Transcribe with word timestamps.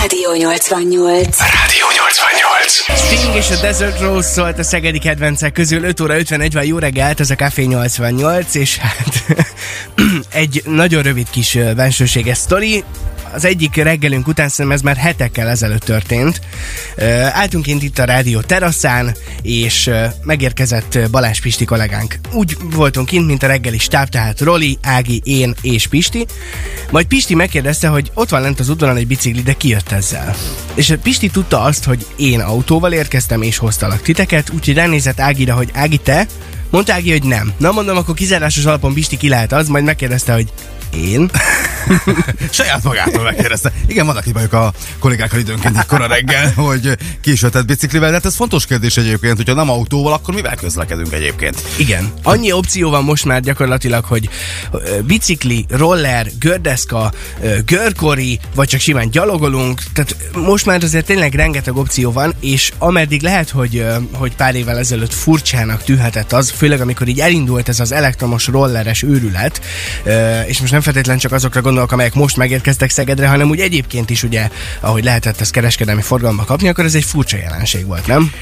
Rádió 0.00 0.34
88. 0.34 1.38
Rádió 1.38 1.86
88. 1.96 2.72
Sting 2.96 3.36
és 3.36 3.50
a 3.50 3.60
Desert 3.60 4.00
Rose 4.00 4.28
szólt 4.28 4.58
a 4.58 4.62
szegedi 4.62 4.98
kedvencek 4.98 5.52
közül 5.52 5.84
5 5.84 6.00
óra 6.00 6.16
51 6.16 6.52
van 6.52 6.64
jó 6.64 6.78
reggelt, 6.78 7.20
ez 7.20 7.30
a 7.30 7.34
Café 7.34 7.62
88, 7.62 8.54
és 8.54 8.76
hát 8.76 9.24
egy 10.32 10.62
nagyon 10.64 11.02
rövid 11.02 11.30
kis 11.30 11.58
bensőséges 11.76 12.38
sztori. 12.38 12.84
Az 13.34 13.44
egyik 13.44 13.76
reggelünk 13.76 14.26
után 14.26 14.48
szerintem 14.48 14.74
ez 14.76 14.82
már 14.82 14.96
hetekkel 14.96 15.48
ezelőtt 15.48 15.84
történt. 15.84 16.40
Ö, 16.96 17.22
Álltunk 17.22 17.64
kint 17.64 17.82
itt 17.82 17.98
a 17.98 18.04
rádió 18.04 18.40
teraszán, 18.40 19.16
és 19.42 19.90
megérkezett 20.22 20.98
Balázs 21.10 21.40
Pisti 21.40 21.64
kollégánk. 21.64 22.18
Úgy 22.32 22.56
voltunk 22.74 23.06
kint, 23.06 23.26
mint 23.26 23.42
a 23.42 23.46
reggeli 23.46 23.78
stáb, 23.78 24.08
tehát 24.08 24.40
Roli, 24.40 24.78
Ági, 24.82 25.20
én 25.24 25.54
és 25.62 25.86
Pisti. 25.86 26.26
Majd 26.90 27.06
Pisti 27.06 27.34
megkérdezte, 27.34 27.88
hogy 27.88 28.10
ott 28.14 28.28
van 28.28 28.40
lent 28.40 28.60
az 28.60 28.68
udvaron 28.68 28.96
egy 28.96 29.06
bicikli, 29.06 29.42
de 29.42 29.52
ki 29.52 29.68
jött 29.68 29.92
ezzel? 29.92 30.34
És 30.74 30.94
Pisti 31.02 31.30
tudta 31.30 31.60
azt, 31.62 31.84
hogy 31.84 32.06
én 32.16 32.40
autóval 32.40 32.92
érkeztem 32.92 33.42
és 33.42 33.56
hoztalak 33.56 34.02
titeket, 34.02 34.50
úgyhogy 34.50 34.74
ránézett 34.74 35.20
Ágira, 35.20 35.54
hogy 35.54 35.70
Ági 35.74 35.98
te? 35.98 36.26
Mondta 36.70 36.92
Ági, 36.92 37.10
hogy 37.10 37.22
nem. 37.24 37.52
Na 37.56 37.72
mondom, 37.72 37.96
akkor 37.96 38.14
kizárásos 38.14 38.64
alapon 38.64 38.94
Pisti 38.94 39.16
ki 39.16 39.28
lehet 39.28 39.52
az, 39.52 39.68
majd 39.68 39.84
megkérdezte, 39.84 40.32
hogy 40.32 40.52
én? 40.94 41.30
Saját 42.50 42.82
magától 42.82 43.22
megkérdezte. 43.22 43.72
Igen, 43.86 44.06
vannak 44.06 44.26
itt 44.26 44.32
mondjuk 44.32 44.54
a 44.54 44.72
kollégákkal 44.98 45.38
időnként 45.38 45.78
egy 45.78 45.86
kora 45.86 46.06
reggel, 46.06 46.52
hogy 46.68 46.96
jöttett 47.58 47.66
biciklivel, 47.66 48.08
de 48.08 48.14
hát 48.14 48.24
ez 48.24 48.34
fontos 48.34 48.66
kérdés 48.66 48.96
egyébként, 48.96 49.36
hogyha 49.36 49.54
nem 49.54 49.70
autóval, 49.70 50.12
akkor 50.12 50.34
mivel 50.34 50.56
közlekedünk 50.56 51.12
egyébként? 51.12 51.62
Igen. 51.76 52.12
Annyi 52.22 52.52
opció 52.52 52.90
van 52.90 53.04
most 53.04 53.24
már 53.24 53.40
gyakorlatilag, 53.40 54.04
hogy 54.04 54.28
bicikli, 55.06 55.66
roller, 55.68 56.26
gördeszka, 56.38 57.12
görkori, 57.64 58.40
vagy 58.54 58.68
csak 58.68 58.80
simán 58.80 59.10
gyalogolunk. 59.10 59.82
Tehát 59.92 60.16
most 60.34 60.66
már 60.66 60.82
azért 60.82 61.06
tényleg 61.06 61.34
rengeteg 61.34 61.76
opció 61.76 62.12
van, 62.12 62.34
és 62.40 62.72
ameddig 62.78 63.22
lehet, 63.22 63.50
hogy, 63.50 63.86
hogy 64.12 64.34
pár 64.36 64.54
évvel 64.54 64.78
ezelőtt 64.78 65.12
furcsának 65.12 65.82
tűhetett 65.82 66.32
az, 66.32 66.50
főleg 66.50 66.80
amikor 66.80 67.08
így 67.08 67.20
elindult 67.20 67.68
ez 67.68 67.80
az 67.80 67.92
elektromos 67.92 68.46
rolleres 68.46 69.02
őrület, 69.02 69.60
és 70.46 70.60
most 70.60 70.72
nem 70.72 70.80
feltétlenül 70.80 71.20
csak 71.20 71.32
azokra 71.32 71.60
gondolok, 71.78 71.92
amelyek 71.92 72.14
most 72.14 72.36
megérkeztek 72.36 72.90
Szegedre, 72.90 73.28
hanem 73.28 73.50
úgy 73.50 73.60
egyébként 73.60 74.10
is 74.10 74.22
ugye, 74.22 74.48
ahogy 74.80 75.04
lehetett 75.04 75.40
ezt 75.40 75.50
kereskedelmi 75.50 76.02
forgalomba 76.02 76.44
kapni, 76.44 76.68
akkor 76.68 76.84
ez 76.84 76.94
egy 76.94 77.04
furcsa 77.04 77.36
jelenség 77.36 77.86
volt, 77.86 78.06
nem? 78.06 78.32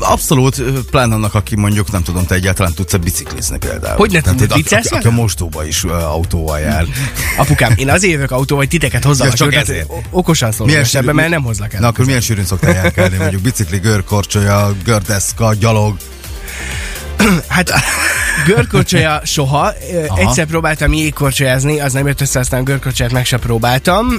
Abszolút, 0.00 0.62
pláne 0.90 1.14
annak, 1.14 1.34
aki 1.34 1.56
mondjuk 1.56 1.90
nem 1.90 2.02
tudom, 2.02 2.26
te 2.26 2.34
egyáltalán 2.34 2.72
tudsz 2.74 2.96
viciklizni 3.02 3.58
például. 3.58 3.96
Hogy 3.96 4.10
ne 4.12 4.20
tudod, 4.20 4.50
aki, 4.50 4.74
aki, 4.74 4.88
aki 4.88 5.06
a 5.06 5.10
mostóba 5.10 5.66
is 5.66 5.84
uh, 5.84 5.92
autóval 5.92 6.58
jár. 6.58 6.86
Apukám, 7.36 7.72
én 7.76 7.90
azért 7.90 8.12
jövök 8.12 8.30
autó, 8.30 8.56
hogy 8.56 8.68
titeket 8.68 9.04
hozzalak. 9.04 9.38
Ja, 9.38 9.46
csak 9.46 9.54
ezért. 9.54 9.90
Okosan 10.10 10.52
szólok 10.52 10.66
Milyen 10.66 10.84
ebben, 10.84 11.02
sűrű- 11.02 11.14
mert 11.14 11.28
nem 11.30 11.42
hozlak 11.42 11.74
el. 11.74 11.80
Na 11.80 11.88
akkor 11.88 12.04
milyen 12.04 12.20
sűrűn 12.20 12.44
szoktál 12.44 12.74
járkálni, 12.74 13.16
mondjuk 13.16 13.42
bicikli, 13.42 13.78
görkorcsolya, 13.78 14.74
gördeszka, 14.84 15.54
gyalog. 15.54 15.96
Hát 17.48 17.72
görkorcsolya 18.46 19.20
soha. 19.24 19.72
Aha. 20.08 20.18
Egyszer 20.18 20.46
próbáltam 20.46 20.92
jégkorcsolyázni, 20.92 21.80
az 21.80 21.92
nem 21.92 22.06
jött 22.06 22.20
össze, 22.20 22.38
aztán 22.38 22.64
görkorcsolyát 22.64 23.12
meg 23.12 23.24
se 23.24 23.36
próbáltam. 23.38 24.14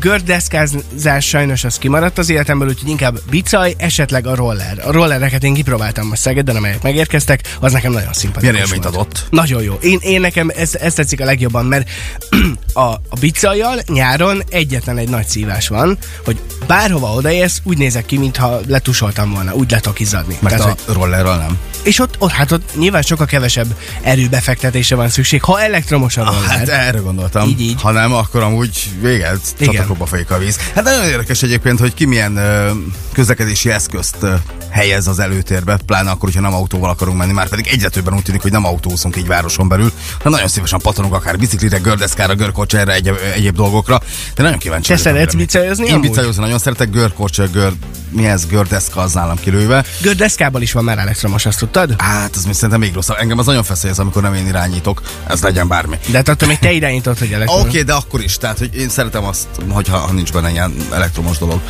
Gördeszkázás 0.00 1.26
sajnos 1.28 1.64
az 1.64 1.78
kimaradt 1.78 2.18
az 2.18 2.28
életemből, 2.28 2.68
úgyhogy 2.68 2.88
inkább 2.88 3.18
bicaj, 3.30 3.74
esetleg 3.78 4.26
a 4.26 4.34
roller. 4.34 4.82
A 4.84 4.92
rollereket 4.92 5.44
én 5.44 5.54
kipróbáltam 5.54 6.06
most 6.06 6.20
Szegeden, 6.20 6.56
amelyek 6.56 6.82
megérkeztek, 6.82 7.40
az 7.60 7.72
nekem 7.72 7.92
nagyon 7.92 8.12
szimpatikus 8.12 8.54
Milyen 8.54 8.66
élményt 8.66 8.84
adott? 8.84 9.26
Nagyon 9.30 9.62
jó. 9.62 9.78
Én, 9.80 9.98
én 10.02 10.20
nekem 10.20 10.50
ez, 10.56 10.74
ez 10.74 10.94
tetszik 10.94 11.20
a 11.20 11.24
legjobban, 11.24 11.66
mert 11.66 11.88
a, 12.76 13.00
a 13.08 13.16
bicajjal 13.20 13.82
nyáron 13.86 14.42
egyetlen 14.48 14.98
egy 14.98 15.08
nagy 15.08 15.26
szívás 15.26 15.68
van, 15.68 15.98
hogy 16.24 16.40
bárhova 16.66 17.12
odaérsz, 17.12 17.60
úgy 17.62 17.78
nézek 17.78 18.06
ki, 18.06 18.18
mintha 18.18 18.60
letusoltam 18.66 19.32
volna, 19.32 19.54
úgy 19.54 19.70
le 19.70 19.80
tudok 19.80 20.00
izzadni. 20.00 20.38
Mert 20.40 20.56
Tehát, 20.56 20.82
a 20.88 20.92
rollerral 20.92 21.36
nem. 21.38 21.58
és 21.82 21.98
ott, 21.98 22.14
ott, 22.18 22.30
hát 22.30 22.50
ott 22.52 22.70
nyilván 22.78 23.02
sokkal 23.02 23.26
kevesebb 23.26 23.76
erőbefektetése 24.02 24.94
van 24.94 25.08
szükség, 25.08 25.42
ha 25.42 25.60
elektromos 25.60 26.16
a 26.16 26.24
roller. 26.24 26.58
Hát 26.58 26.68
erre 26.68 26.98
gondoltam. 26.98 27.48
Így, 27.48 27.60
így. 27.60 27.82
Ha 27.82 27.90
nem, 27.90 28.12
akkor 28.12 28.42
amúgy 28.42 28.90
véget, 29.00 29.40
Igen. 29.58 29.74
csatakokba 29.74 30.06
folyik 30.06 30.30
a 30.30 30.38
víz. 30.38 30.58
Hát 30.74 30.84
nagyon 30.84 31.04
érdekes 31.04 31.42
egyébként, 31.42 31.78
hogy 31.78 31.94
ki 31.94 32.04
milyen 32.04 32.36
ö, 32.36 32.70
közlekedési 33.12 33.70
eszközt 33.70 34.16
ö, 34.20 34.34
helyez 34.70 35.06
az 35.06 35.18
előtérbe, 35.18 35.78
pláne 35.86 36.10
akkor, 36.10 36.22
hogyha 36.22 36.40
nem 36.40 36.54
autóval 36.54 36.90
akarunk 36.90 37.18
menni, 37.18 37.32
már 37.32 37.48
pedig 37.48 37.66
egyre 37.66 37.88
többen 37.88 38.14
úgy 38.14 38.22
tűnik, 38.22 38.42
hogy 38.42 38.52
nem 38.52 38.64
autózunk 38.64 39.16
így 39.16 39.26
városon 39.26 39.68
belül, 39.68 39.92
hanem 40.16 40.32
nagyon 40.32 40.48
szívesen 40.48 40.78
patonunk 40.78 41.14
akár 41.14 41.38
biciklire, 41.38 41.78
gördeszkára, 41.78 42.34
görkorcsára, 42.66 42.92
egyéb, 42.92 43.16
egyéb 43.34 43.56
dolgokra. 43.56 44.00
De 44.34 44.42
nagyon 44.42 44.58
kíváncsi 44.58 44.88
Te 44.92 44.96
szeretsz 44.96 45.34
bicajozni 45.34 45.86
Én 45.86 46.00
bicajozni 46.00 46.42
nagyon 46.42 46.58
szeretek, 46.58 46.90
görkorcsa, 46.90 47.48
gör, 47.52 47.72
mi 48.10 48.26
ez, 48.26 48.46
gördeszka, 48.46 49.00
az 49.00 49.12
nálam 49.12 49.36
kilőve. 49.40 49.84
Gördeszkával 50.02 50.62
is 50.62 50.72
van 50.72 50.84
már 50.84 50.98
elektromos, 50.98 51.46
azt 51.46 51.58
tudtad? 51.58 51.94
Hát, 51.98 52.36
ez 52.36 52.44
még 52.44 52.54
szerintem 52.54 52.80
még 52.80 52.94
rosszabb. 52.94 53.16
Engem 53.20 53.38
az 53.38 53.46
nagyon 53.46 53.62
feszélyez, 53.62 53.98
amikor 53.98 54.22
nem 54.22 54.34
én 54.34 54.46
irányítok. 54.46 55.02
Ez 55.26 55.42
legyen 55.42 55.68
bármi. 55.68 55.96
De 56.10 56.16
hát 56.16 56.28
attól 56.28 56.48
még 56.48 56.58
te 56.58 56.72
irányítod, 56.72 57.18
hogy 57.18 57.26
Oké, 57.26 57.34
elektromos. 57.36 57.68
okay, 57.68 57.82
de 57.82 57.92
akkor 57.92 58.22
is. 58.22 58.36
Tehát, 58.36 58.58
hogy 58.58 58.76
én 58.76 58.88
szeretem 58.88 59.24
azt, 59.24 59.46
hogyha 59.68 59.96
ha 59.96 60.12
nincs 60.12 60.32
benne 60.32 60.50
ilyen 60.50 60.74
elektromos 60.92 61.38
dolog. 61.38 61.60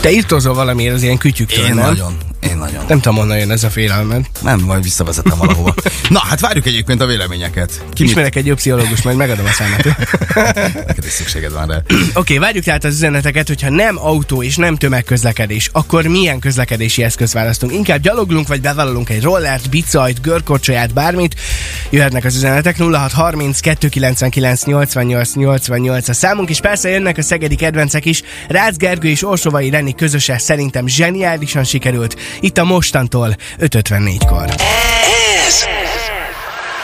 Te 0.00 0.10
írtózol 0.10 0.54
valamiért 0.54 0.94
az 0.94 1.02
ilyen 1.02 1.18
kütyüktől, 1.18 1.64
Én 1.64 1.74
nem? 1.74 1.84
nagyon. 1.84 2.16
Én 2.40 2.56
nagyon. 2.56 2.84
Nem 2.88 3.00
tudom, 3.00 3.18
honnan 3.18 3.38
jön 3.38 3.50
ez 3.50 3.64
a 3.64 3.70
félelmed. 3.70 4.26
Nem, 4.42 4.60
majd 4.60 4.82
visszavezetem 4.82 5.38
valahova. 5.38 5.74
Na, 6.08 6.18
hát 6.18 6.40
várjuk 6.40 6.66
egyébként 6.66 7.00
a 7.00 7.06
véleményeket. 7.06 7.84
Ki 7.92 8.02
mit, 8.02 8.10
Ismerek 8.10 8.36
egy 8.36 8.46
jó 8.46 8.54
pszichológus, 8.54 9.02
majd 9.02 9.16
megadom 9.16 9.46
a 9.46 9.50
számát. 9.50 9.84
neked 10.86 11.04
is 11.04 11.10
szükséged 11.10 11.52
van 11.52 11.66
rá. 11.66 11.76
Oké, 11.88 11.98
okay, 12.14 12.38
várjuk 12.38 12.64
tehát 12.64 12.84
az 12.84 12.94
üzeneteket, 12.94 13.48
hogyha 13.48 13.70
nem 13.70 13.98
autó 13.98 14.42
és 14.42 14.56
nem 14.56 14.76
tömegközlekedés, 14.76 15.68
akkor 15.72 16.06
milyen 16.06 16.38
közlekedési 16.38 17.02
eszköz 17.02 17.32
választunk? 17.32 17.72
Inkább 17.72 18.00
gyaloglunk, 18.00 18.48
vagy 18.48 18.60
bevállalunk 18.60 19.08
egy 19.08 19.22
rollert, 19.22 19.70
bicajt, 19.70 20.20
görkorcsolyát, 20.20 20.94
bármit? 20.94 21.34
Jöhetnek 21.90 22.24
az 22.24 22.36
üzenetek 22.36 22.76
0630 22.76 23.60
299 23.60 24.64
88 24.64 25.34
88 25.34 26.08
a 26.08 26.12
számunk, 26.12 26.50
és 26.50 26.60
persze 26.60 26.88
jönnek 26.88 27.18
a 27.18 27.22
szegedi 27.22 27.54
kedvencek 27.54 28.04
is. 28.04 28.22
Rácz 28.48 28.76
Gergő 28.76 29.08
és 29.08 29.24
Orsovai 29.24 29.70
Reni 29.70 29.94
közösen 29.94 30.38
szerintem 30.38 30.86
zseniálisan 30.86 31.64
sikerült. 31.64 32.16
Itt 32.40 32.58
a 32.58 32.64
mostantól 32.64 33.36
5.54-kor. 33.58 34.54
Ez 35.46 35.64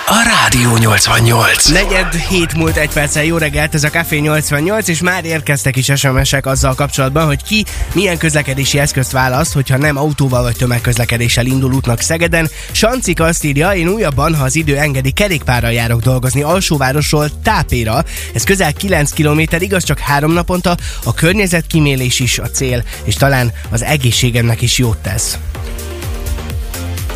a 0.08 0.22
Rádió 0.24 0.76
88. 0.76 1.68
Negyed 1.68 2.14
hét 2.14 2.54
múlt 2.54 2.76
egy 2.76 2.92
perccel 2.92 3.24
jó 3.24 3.36
reggelt, 3.36 3.74
ez 3.74 3.84
a 3.84 3.88
Café 3.88 4.18
88, 4.18 4.88
és 4.88 5.00
már 5.00 5.24
érkeztek 5.24 5.76
is 5.76 5.92
SMS-ek 5.94 6.46
azzal 6.46 6.74
kapcsolatban, 6.74 7.26
hogy 7.26 7.42
ki 7.42 7.64
milyen 7.92 8.18
közlekedési 8.18 8.78
eszközt 8.78 9.10
választ, 9.10 9.52
hogyha 9.52 9.76
nem 9.76 9.96
autóval 9.96 10.42
vagy 10.42 10.56
tömegközlekedéssel 10.56 11.46
indul 11.46 11.72
útnak 11.72 12.00
Szegeden. 12.00 12.48
Sancik 12.70 13.20
azt 13.20 13.44
írja, 13.44 13.74
én 13.74 13.88
újabban, 13.88 14.34
ha 14.34 14.44
az 14.44 14.56
idő 14.56 14.76
engedi, 14.76 15.10
kerékpárral 15.10 15.72
járok 15.72 16.00
dolgozni 16.00 16.42
Alsóvárosról 16.42 17.28
Tápéra. 17.42 18.04
Ez 18.34 18.44
közel 18.44 18.72
9 18.72 19.12
km, 19.12 19.40
igaz 19.58 19.84
csak 19.84 19.98
három 19.98 20.32
naponta, 20.32 20.76
a 21.04 21.14
környezetkímélés 21.14 22.20
is 22.20 22.38
a 22.38 22.50
cél, 22.50 22.84
és 23.04 23.14
talán 23.14 23.52
az 23.70 23.82
egészségemnek 23.82 24.62
is 24.62 24.78
jót 24.78 24.98
tesz. 24.98 25.38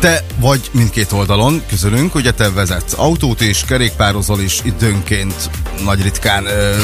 Te 0.01 0.23
vagy 0.39 0.69
mindkét 0.71 1.11
oldalon 1.11 1.61
közülünk, 1.69 2.15
ugye 2.15 2.31
te 2.31 2.51
vezetsz 2.51 2.93
autót 2.97 3.41
és 3.41 3.63
kerékpározol 3.67 4.39
is 4.39 4.59
időnként 4.63 5.49
nagy 5.83 6.01
ritkán, 6.01 6.45
ö, 6.45 6.75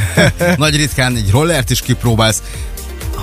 nagy 0.56 0.76
ritkán 0.76 1.16
egy 1.16 1.30
rollert 1.30 1.70
is 1.70 1.80
kipróbálsz. 1.80 2.42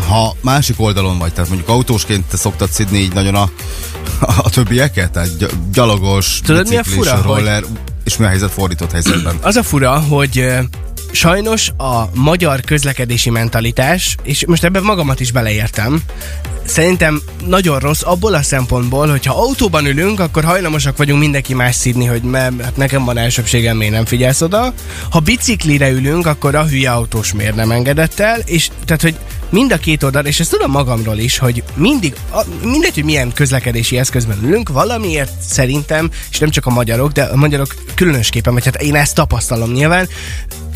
Ha 0.08 0.36
másik 0.42 0.80
oldalon 0.80 1.18
vagy, 1.18 1.34
tehát 1.34 1.50
mondjuk 1.50 1.70
autósként 1.70 2.26
te 2.26 2.38
szoktad 2.38 2.70
szidni 2.70 2.98
így 2.98 3.14
nagyon 3.14 3.36
a, 3.36 3.50
a 4.20 4.50
többieket, 4.50 5.12
tehát 5.12 5.38
gy- 5.38 5.72
gyalogos, 5.72 6.40
Tudod, 6.44 6.68
mi 6.70 6.76
a 6.76 6.82
biciklis, 6.82 7.10
fura, 7.10 7.22
roller, 7.22 7.64
és 8.04 8.18
mi 8.18 8.26
a 8.26 8.28
helyzet 8.28 8.52
fordított 8.52 8.92
helyzetben? 8.92 9.38
Az 9.42 9.56
a 9.56 9.64
fura, 9.64 10.00
hogy 10.00 10.46
sajnos 11.12 11.70
a 11.78 12.04
magyar 12.14 12.62
közlekedési 12.62 13.30
mentalitás, 13.30 14.16
és 14.24 14.46
most 14.46 14.64
ebben 14.64 14.84
magamat 14.84 15.20
is 15.20 15.32
beleértem, 15.32 16.04
szerintem 16.66 17.22
nagyon 17.46 17.80
rossz 17.80 18.02
abból 18.04 18.34
a 18.34 18.42
szempontból, 18.42 19.08
hogy 19.08 19.26
ha 19.26 19.42
autóban 19.42 19.86
ülünk, 19.86 20.20
akkor 20.20 20.44
hajlamosak 20.44 20.98
vagyunk 20.98 21.20
mindenki 21.20 21.54
más 21.54 21.76
szidni, 21.76 22.06
hogy 22.06 22.22
mert 22.22 22.62
hát 22.62 22.78
nekem 22.78 23.06
van 23.06 23.18
elsőbségem, 23.18 23.78
miért 23.78 23.94
nem 23.94 24.06
figyelsz 24.06 24.42
oda. 24.42 24.74
Ha 25.10 25.20
biciklire 25.20 25.90
ülünk, 25.90 26.26
akkor 26.26 26.56
a 26.56 26.66
hülye 26.66 26.92
autós 26.92 27.34
miért 27.34 27.56
nem 27.56 27.72
engedett 27.72 28.20
el, 28.20 28.40
és 28.46 28.70
tehát, 28.86 29.02
hogy 29.02 29.16
mind 29.50 29.72
a 29.72 29.78
két 29.78 30.04
oldal, 30.04 30.26
és 30.26 30.40
ezt 30.40 30.52
tudom 30.52 30.72
magamról 30.72 31.18
is, 31.18 31.38
hogy 31.38 31.64
mindig, 31.76 32.16
a, 32.32 32.42
mindegy, 32.64 32.94
hogy 32.94 33.04
milyen 33.04 33.34
közlekedési 33.34 33.98
eszközben 33.98 34.38
ülünk, 34.44 34.70
valamiért 34.70 35.32
szerintem, 35.42 36.10
és 36.32 36.40
nem 36.40 36.50
csak 36.50 36.66
a 36.66 36.70
magyarok, 36.70 37.12
de 37.12 37.24
a 37.24 37.36
magyarok 37.36 37.76
különösképpen, 37.96 38.54
vagy 38.54 38.66
hát 38.66 38.82
én 38.82 38.96
ezt 38.96 39.16
tapasztalom 39.16 39.72
nyilván, 39.72 40.08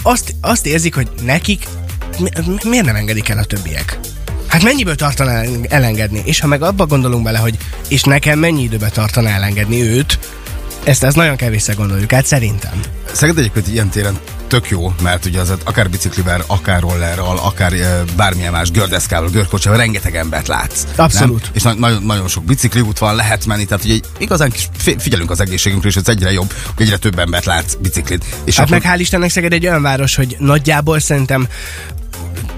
azt, 0.04 0.36
azt 0.42 0.66
érzik, 0.66 0.96
hogy 0.96 1.08
nekik 1.22 1.68
mi, 2.20 2.30
miért 2.64 2.86
nem 2.86 2.96
engedik 2.96 3.30
el 3.30 3.38
a 3.38 3.44
többiek? 3.44 4.00
Hát 4.48 4.64
mennyiből 4.64 4.96
tartaná 4.96 5.44
elengedni? 5.70 6.22
És 6.26 6.40
ha 6.40 6.48
meg 6.48 6.62
abba 6.62 6.86
gondolunk 6.86 7.24
bele, 7.24 7.38
hogy 7.38 7.58
és 7.88 8.04
nekem 8.04 8.40
mennyi 8.40 8.64
időbe 8.64 8.90
tartaná 8.90 9.36
elengedni 9.36 9.82
őt, 9.82 10.20
ezt, 10.84 11.04
ezt 11.04 11.16
nagyon 11.16 11.36
kevésszer 11.36 11.76
gondoljuk 11.76 12.14
át, 12.14 12.26
szerintem. 12.26 12.80
Szeged 13.12 13.38
egyébként 13.38 13.68
ilyen 13.68 13.90
téren 13.90 14.20
tök 14.54 14.70
jó, 14.70 14.94
mert 15.02 15.26
ugye 15.26 15.40
az 15.40 15.54
akár 15.64 15.90
biciklivel, 15.90 16.44
akár 16.48 16.82
rollerral, 16.82 17.38
akár 17.38 17.74
bármilyen 18.16 18.52
más 18.52 18.72
gördeszkával, 18.72 19.30
görkocsával 19.30 19.80
rengeteg 19.80 20.16
embert 20.16 20.48
látsz. 20.48 20.84
Abszolút. 20.96 21.42
Nem? 21.42 21.52
És 21.54 21.62
na- 21.62 21.74
nagyon, 21.74 22.04
nagyon 22.04 22.28
sok 22.28 22.44
bicikliút 22.44 22.98
van, 22.98 23.16
lehet 23.16 23.46
menni, 23.46 23.66
tehát 23.66 23.84
ugye 23.84 24.00
igazán 24.18 24.50
kis, 24.50 24.70
fi- 24.78 25.02
figyelünk 25.02 25.32
az 25.32 25.40
egészségünkre, 25.42 25.90
és 25.90 25.96
ez 25.96 26.08
egyre 26.08 26.32
jobb, 26.32 26.54
hogy 26.76 26.86
egyre 26.86 26.98
több 26.98 27.20
embert 27.20 27.46
látsz 27.46 27.74
biciklit. 27.74 28.26
És 28.44 28.58
Hát 28.58 28.66
akkor- 28.66 28.84
meg 28.84 28.94
hál' 28.96 29.00
Istennek 29.00 29.30
Szeged 29.30 29.54
egy 29.54 29.66
olyan 29.68 29.82
város, 29.82 30.16
hogy 30.16 30.36
nagyjából 30.40 31.00
szerintem 31.00 31.48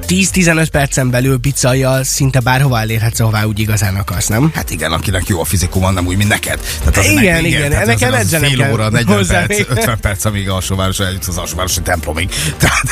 10-15 0.08 0.68
percen 0.72 1.10
belül 1.10 1.40
pizzajjal 1.40 2.04
szinte 2.04 2.40
bárhova 2.40 2.80
elérhetsz, 2.80 3.20
ahová 3.20 3.44
úgy 3.44 3.60
igazán 3.60 3.96
akarsz, 3.96 4.28
nem? 4.28 4.52
Hát 4.54 4.70
igen, 4.72 4.92
akinek 4.92 5.28
jó 5.28 5.40
a 5.42 5.44
fizikuma, 5.46 5.92
nem 5.92 6.06
úgy, 6.08 6.18
mint 6.18 6.30
neked. 6.30 6.60
Tehát 6.80 6.98
azért 6.98 7.20
Igen, 7.22 7.34
meg- 7.42 7.46
igen, 7.46 7.70
tehát 7.70 7.86
nekem 7.86 8.14
az 8.14 8.36
fél 8.36 8.58
kell 8.58 8.72
óra, 8.72 8.90
40 8.90 9.18
hozzá 9.18 9.34
perc, 9.46 9.48
még. 9.50 9.66
50 9.70 10.00
perc, 10.00 10.26
amíg 10.26 10.50
alsóváros 10.50 11.00
eljutsz 11.00 11.28
az 11.28 11.38
alsóvárosi 11.38 11.82
templomig. 11.82 12.30
Tehát, 12.58 12.84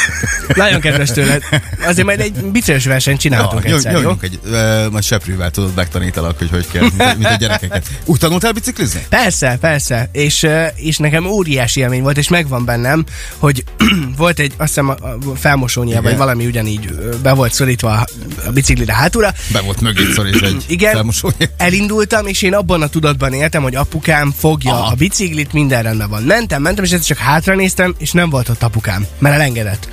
Nagyon 0.56 0.80
kedves 0.80 1.12
tőled. 1.12 1.44
Azért 1.86 2.06
majd 2.06 2.20
egy 2.20 2.34
biciklis 2.34 2.86
versenyt 2.86 3.20
csináltunk 3.20 3.68
Ja, 3.68 3.76
egyszer, 3.76 3.92
jó? 3.92 3.98
nyomjunk 4.00 4.24
egy, 4.24 4.40
uh, 4.46 4.92
majd 4.92 5.04
seprűvel 5.04 5.52
tudod 5.52 5.72
megtanítalak, 5.76 6.38
hogy 6.38 6.50
hogy 6.50 6.68
kell, 6.72 6.82
mint, 6.82 7.18
mint 7.18 7.30
a 7.30 7.36
gyerekeket. 7.36 7.88
Úgy 8.06 8.20
tanultál 8.20 8.52
biciklizni? 8.52 9.06
Persze, 9.10 9.58
persze. 9.62 10.10
És, 10.12 10.44
ö, 10.44 10.66
és 10.76 10.98
nekem 10.98 11.26
óriási 11.26 11.80
élmény 11.80 12.02
volt, 12.02 12.18
és 12.18 12.28
megvan 12.28 12.66
bennem, 12.66 13.06
hogy 13.38 13.64
volt 14.18 14.40
egy, 14.40 14.54
azt 14.58 14.68
hiszem 14.68 14.90
a 14.90 14.96
a 15.34 15.36
felmosónyia, 15.36 15.92
Igen. 15.92 16.04
vagy 16.04 16.18
valami 16.18 16.46
ugyanígy 16.46 16.90
ö, 17.00 17.03
be 17.22 17.34
volt 17.34 17.54
szorítva 17.54 17.92
a, 17.92 18.06
a 18.46 18.52
biciklire 18.52 18.94
hátulra. 18.94 19.34
Be 19.52 19.62
volt 19.62 19.82
mögé 19.82 20.02
szorítva 20.16 20.46
egy 20.46 20.66
Igen, 20.68 21.12
elindultam, 21.58 22.28
és 22.28 22.42
én 22.42 22.54
abban 22.54 22.82
a 22.82 22.88
tudatban 22.88 23.34
éltem, 23.34 23.64
hogy 23.64 23.76
apukám 23.76 24.34
fogja 24.38 24.74
Aha. 24.74 24.92
a 24.92 24.96
biciklit, 24.96 25.54
minden 25.54 25.84
rendben 25.84 26.10
van. 26.10 26.24
Mentem, 26.24 26.62
mentem, 26.62 26.84
és 26.84 26.92
egyszer 26.92 27.16
csak 27.16 27.26
hátra 27.26 27.56
néztem, 27.56 27.96
és 27.98 28.12
nem 28.12 28.30
volt 28.30 28.50
ott 28.50 28.64
apukám, 28.64 29.06
mert 29.20 29.36
elengedett. 29.36 29.88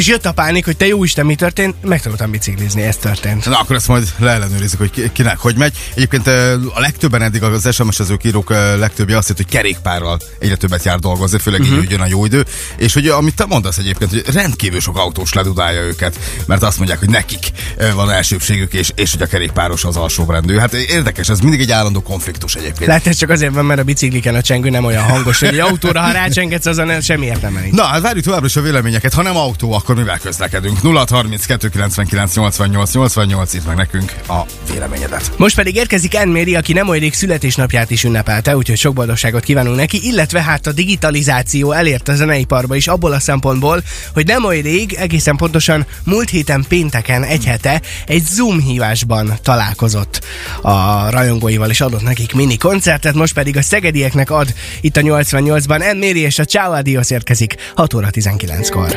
És 0.00 0.06
jött 0.06 0.26
a 0.26 0.32
pánik, 0.32 0.64
hogy 0.64 0.76
te 0.76 0.86
jó 0.86 1.04
Isten, 1.04 1.26
mi 1.26 1.34
történt? 1.34 1.74
Megtanultam 1.82 2.30
biciklizni, 2.30 2.82
ez 2.82 2.96
történt. 2.96 3.44
Na, 3.46 3.58
akkor 3.58 3.76
ezt 3.76 3.88
majd 3.88 4.08
leellenőrizzük, 4.18 4.78
hogy 4.78 4.90
ki- 4.90 5.12
kinek 5.12 5.38
hogy 5.38 5.56
megy. 5.56 5.72
Egyébként 5.94 6.26
a 6.74 6.80
legtöbben 6.80 7.22
eddig 7.22 7.42
az 7.42 7.74
SMS-ezők 7.74 8.24
írók 8.24 8.50
ö, 8.50 8.76
legtöbbje 8.78 9.16
azt 9.16 9.26
hitt, 9.26 9.36
hogy 9.36 9.46
kerékpárral 9.46 10.18
egyre 10.38 10.54
többet 10.56 10.84
jár 10.84 10.98
dolgozni, 10.98 11.38
főleg 11.38 11.60
Mhm. 11.60 11.68
uh-huh. 11.68 11.84
így, 11.84 11.90
hogy 11.90 11.98
jön 11.98 12.06
a 12.06 12.10
jó 12.10 12.24
idő. 12.24 12.44
És 12.76 12.94
hogy 12.94 13.06
amit 13.08 13.34
te 13.34 13.44
mondasz 13.46 13.76
egyébként, 13.78 14.10
hogy 14.10 14.24
rendkívül 14.34 14.80
sok 14.80 14.98
autós 14.98 15.32
ledudálja 15.32 15.80
őket, 15.80 16.18
mert 16.46 16.62
azt 16.62 16.76
mondják, 16.78 16.98
hogy 16.98 17.10
nekik 17.10 17.50
van 17.94 18.10
elsőbségük, 18.10 18.72
és, 18.72 18.90
és 18.94 19.10
hogy 19.12 19.22
a 19.22 19.26
kerékpáros 19.26 19.84
az 19.84 19.96
alsóbrendű. 19.96 20.56
Hát 20.56 20.72
érdekes, 20.74 21.28
ez 21.28 21.40
mindig 21.40 21.60
egy 21.60 21.70
állandó 21.70 22.00
konfliktus 22.02 22.54
egyébként. 22.54 22.86
Lehet 22.86 23.06
ez 23.06 23.16
csak 23.16 23.30
azért 23.30 23.52
van, 23.52 23.64
mert 23.64 23.80
a 23.80 23.84
bicikliken 23.84 24.34
a 24.34 24.42
csengő 24.42 24.70
nem 24.70 24.84
olyan 24.84 25.02
hangos, 25.04 25.38
hogy 25.38 25.48
egy 25.48 25.58
autóra, 25.58 26.00
ha 26.00 26.10
rácsengetsz, 26.12 26.66
azon 26.66 27.00
semmi 27.00 27.26
értelme 27.26 27.60
nincs. 27.60 27.74
Na, 27.74 27.84
hát 27.84 28.00
várjuk 28.00 28.24
továbbra 28.24 28.46
is 28.46 28.56
a 28.56 28.60
véleményeket. 28.60 29.12
Ha 29.14 29.22
nem 29.22 29.36
autó, 29.36 29.72
akkor 29.72 29.89
mivel 29.96 30.18
közlekedünk? 30.18 30.82
0 30.82 31.04
32 31.10 31.68
99 31.68 32.34
88 32.34 32.92
88 32.92 33.54
itt 33.54 33.66
meg 33.66 33.76
nekünk 33.76 34.14
a 34.28 34.40
véleményedet. 34.72 35.32
Most 35.36 35.56
pedig 35.56 35.74
érkezik 35.74 36.14
Enméri, 36.14 36.56
aki 36.56 36.72
nem 36.72 36.88
olyan 36.88 37.10
születésnapját 37.10 37.90
is 37.90 38.04
ünnepelte, 38.04 38.56
úgyhogy 38.56 38.78
sok 38.78 38.94
boldogságot 38.94 39.44
kívánunk 39.44 39.76
neki, 39.76 40.00
illetve 40.02 40.42
hát 40.42 40.66
a 40.66 40.72
digitalizáció 40.72 41.72
elért 41.72 42.08
a 42.08 42.14
zeneiparba 42.14 42.74
is 42.74 42.86
abból 42.86 43.12
a 43.12 43.20
szempontból, 43.20 43.82
hogy 44.12 44.26
nem 44.26 44.44
olyan 44.44 44.62
rég, 44.62 44.92
egészen 44.92 45.36
pontosan 45.36 45.86
múlt 46.04 46.30
héten 46.30 46.64
pénteken 46.68 47.24
egy 47.24 47.44
hete 47.44 47.82
egy 48.06 48.24
Zoom 48.24 48.60
hívásban 48.60 49.38
találkozott 49.42 50.24
a 50.62 51.10
rajongóival, 51.10 51.70
és 51.70 51.80
adott 51.80 52.02
nekik 52.02 52.34
mini 52.34 52.56
koncertet, 52.56 53.14
most 53.14 53.34
pedig 53.34 53.56
a 53.56 53.62
szegedieknek 53.62 54.30
ad 54.30 54.54
itt 54.80 54.96
a 54.96 55.00
88-ban 55.00 55.82
Enméri 55.82 56.20
és 56.20 56.38
a 56.38 56.44
Ciao 56.44 56.72
Adios 56.72 57.10
érkezik 57.10 57.54
6 57.74 57.94
óra 57.94 58.08
19-kor. 58.12 58.94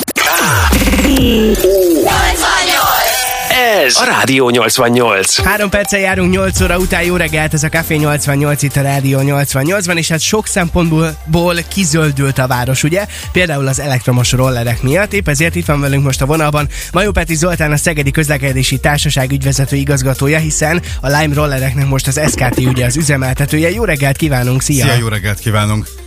Ez 3.83 3.97
a 3.97 4.03
Rádió 4.03 4.49
88. 4.49 5.41
Három 5.43 5.69
perccel 5.69 5.99
járunk 5.99 6.31
8 6.31 6.61
óra 6.61 6.77
után, 6.77 7.03
jó 7.03 7.15
reggelt, 7.15 7.53
ez 7.53 7.63
a 7.63 7.69
Café 7.69 7.95
88 7.95 8.63
itt 8.63 8.75
a 8.75 8.81
Rádió 8.81 9.19
88-ban, 9.21 9.97
és 9.97 10.07
hát 10.07 10.19
sok 10.19 10.47
szempontból 10.47 11.17
ból 11.25 11.55
kizöldült 11.67 12.37
a 12.37 12.47
város, 12.47 12.83
ugye? 12.83 13.05
Például 13.31 13.67
az 13.67 13.79
elektromos 13.79 14.31
rollerek 14.31 14.81
miatt, 14.81 15.13
épp 15.13 15.27
ezért 15.27 15.55
itt 15.55 15.65
van 15.65 15.79
velünk 15.79 16.03
most 16.03 16.21
a 16.21 16.25
vonalban 16.25 16.67
Majó 16.91 17.11
Peti 17.11 17.35
Zoltán, 17.35 17.71
a 17.71 17.77
Szegedi 17.77 18.11
Közlekedési 18.11 18.77
Társaság 18.77 19.31
ügyvezető 19.31 19.75
igazgatója, 19.75 20.37
hiszen 20.37 20.81
a 21.01 21.07
Lime 21.07 21.35
rollereknek 21.35 21.87
most 21.87 22.07
az 22.07 22.19
SKT 22.29 22.59
ugye 22.59 22.85
az 22.85 22.97
üzemeltetője. 22.97 23.69
Jó 23.69 23.83
reggelt 23.83 24.17
kívánunk, 24.17 24.61
szia! 24.61 24.85
Szia, 24.85 24.95
jó 24.95 25.07
reggelt 25.07 25.39
kívánunk! 25.39 26.02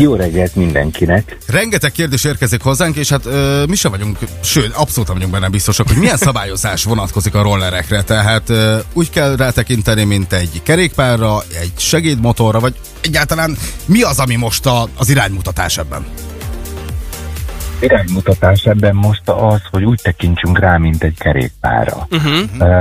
Jó 0.00 0.14
reggelt 0.14 0.54
mindenkinek! 0.54 1.36
Rengeteg 1.48 1.92
kérdés 1.92 2.24
érkezik 2.24 2.62
hozzánk, 2.62 2.96
és 2.96 3.08
hát 3.08 3.26
ö, 3.26 3.64
mi 3.68 3.74
sem 3.74 3.90
vagyunk, 3.90 4.18
sőt, 4.42 4.72
abszolút 4.74 5.08
nem 5.08 5.16
vagyunk 5.16 5.32
benne 5.32 5.48
biztosak, 5.48 5.88
hogy 5.88 5.96
milyen 5.96 6.16
szabályozás 6.16 6.84
vonatkozik 6.84 7.34
a 7.34 7.42
rollerekre. 7.42 8.02
Tehát 8.02 8.48
ö, 8.48 8.78
úgy 8.92 9.10
kell 9.10 9.36
rátekinteni, 9.36 10.04
mint 10.04 10.32
egy 10.32 10.62
kerékpárra, 10.62 11.38
egy 11.60 11.72
segédmotorra, 11.76 12.60
vagy 12.60 12.74
egyáltalán 13.02 13.56
mi 13.86 14.02
az, 14.02 14.18
ami 14.18 14.36
most 14.36 14.66
a, 14.66 14.88
az 14.98 15.08
iránymutatás 15.10 15.78
ebben? 15.78 16.04
Iránymutatás 17.80 18.64
ebben 18.64 18.94
most 18.94 19.28
az, 19.28 19.60
hogy 19.70 19.84
úgy 19.84 20.00
tekintsünk 20.02 20.58
rá, 20.58 20.76
mint 20.76 21.02
egy 21.02 21.16
kerékpárra. 21.18 22.06
Uh-huh. 22.10 22.74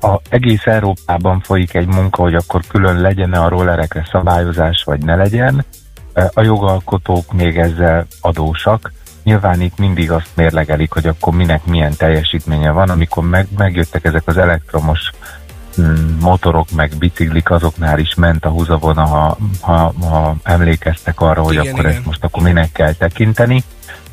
A, 0.00 0.20
egész 0.28 0.62
Európában 0.64 1.40
folyik 1.40 1.74
egy 1.74 1.86
munka, 1.86 2.22
hogy 2.22 2.34
akkor 2.34 2.60
külön 2.68 3.00
legyen-e 3.00 3.40
a 3.42 3.48
rollerekre 3.48 4.08
szabályozás, 4.12 4.82
vagy 4.84 5.04
ne 5.04 5.16
legyen. 5.16 5.64
Ö, 6.12 6.24
A 6.34 6.42
jogalkotók 6.42 7.32
még 7.32 7.58
ezzel 7.58 8.06
adósak. 8.20 8.92
Nyilván 9.22 9.60
itt 9.60 9.78
mindig 9.78 10.10
azt 10.10 10.30
mérlegelik, 10.34 10.92
hogy 10.92 11.06
akkor 11.06 11.34
minek 11.34 11.64
milyen 11.64 11.96
teljesítménye 11.96 12.70
van. 12.70 12.88
Amikor 12.90 13.24
meg, 13.24 13.46
megjöttek 13.56 14.04
ezek 14.04 14.22
az 14.26 14.36
elektromos 14.36 15.10
mm, 15.80 16.18
motorok, 16.20 16.70
meg 16.70 16.92
biciklik, 16.98 17.50
azoknál 17.50 17.98
is 17.98 18.14
ment 18.14 18.44
a 18.44 18.48
húzavona, 18.48 19.04
ha, 19.06 19.36
ha, 19.60 19.92
ha 20.00 20.34
emlékeztek 20.42 21.20
arra, 21.20 21.42
hogy 21.42 21.54
Igen, 21.54 21.66
akkor 21.66 21.84
igen. 21.84 21.96
ezt 21.96 22.04
most 22.04 22.24
akkor 22.24 22.42
minek 22.42 22.72
kell 22.72 22.92
tekinteni. 22.92 23.64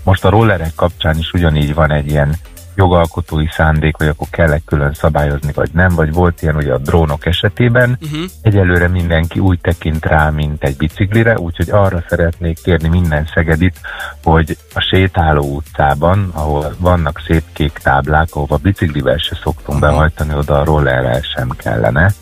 Most 0.04 0.26
a 0.26 0.30
rollerek 0.30 0.76
kapcsán 0.76 1.18
is 1.18 1.32
ugyanígy 1.34 1.74
van 1.74 1.92
egy 1.92 2.08
ilyen 2.08 2.36
jogalkotói 2.78 3.48
szándék, 3.52 3.96
hogy 3.98 4.08
akkor 4.08 4.28
kell 4.30 4.60
külön 4.66 4.94
szabályozni, 4.94 5.52
vagy 5.54 5.70
nem, 5.74 5.96
vagy 5.96 6.14
volt 6.14 6.42
ilyen 6.42 6.56
ugye 6.56 6.74
a 6.74 6.78
drónok 6.78 7.26
esetében. 7.26 7.98
Uh-huh. 8.02 8.24
Egyelőre 8.42 8.88
mindenki 8.88 9.40
úgy 9.40 9.60
tekint 9.62 10.06
rá, 10.06 10.30
mint 10.30 10.64
egy 10.64 10.78
biciklire, 10.78 11.40
úgyhogy 11.40 11.70
arra 11.70 12.04
szeretnék 12.10 12.62
kérni 12.64 12.88
minden 12.88 13.30
szegedit, 13.34 13.80
hogy 14.24 14.58
a 14.74 14.80
sétáló 14.80 15.56
utcában, 15.56 16.30
ahol 16.34 16.76
vannak 16.80 17.22
szép 17.26 17.44
kék 17.54 17.78
táblák, 17.78 18.28
ahova 18.32 18.58
biciklivel 18.58 19.18
se 19.18 19.38
szoktunk 19.44 19.80
behajtani, 19.80 20.34
oda 20.34 20.60
a 20.60 20.64
rollerrel 20.64 21.22
sem 21.22 21.50
kellene. 21.50 22.14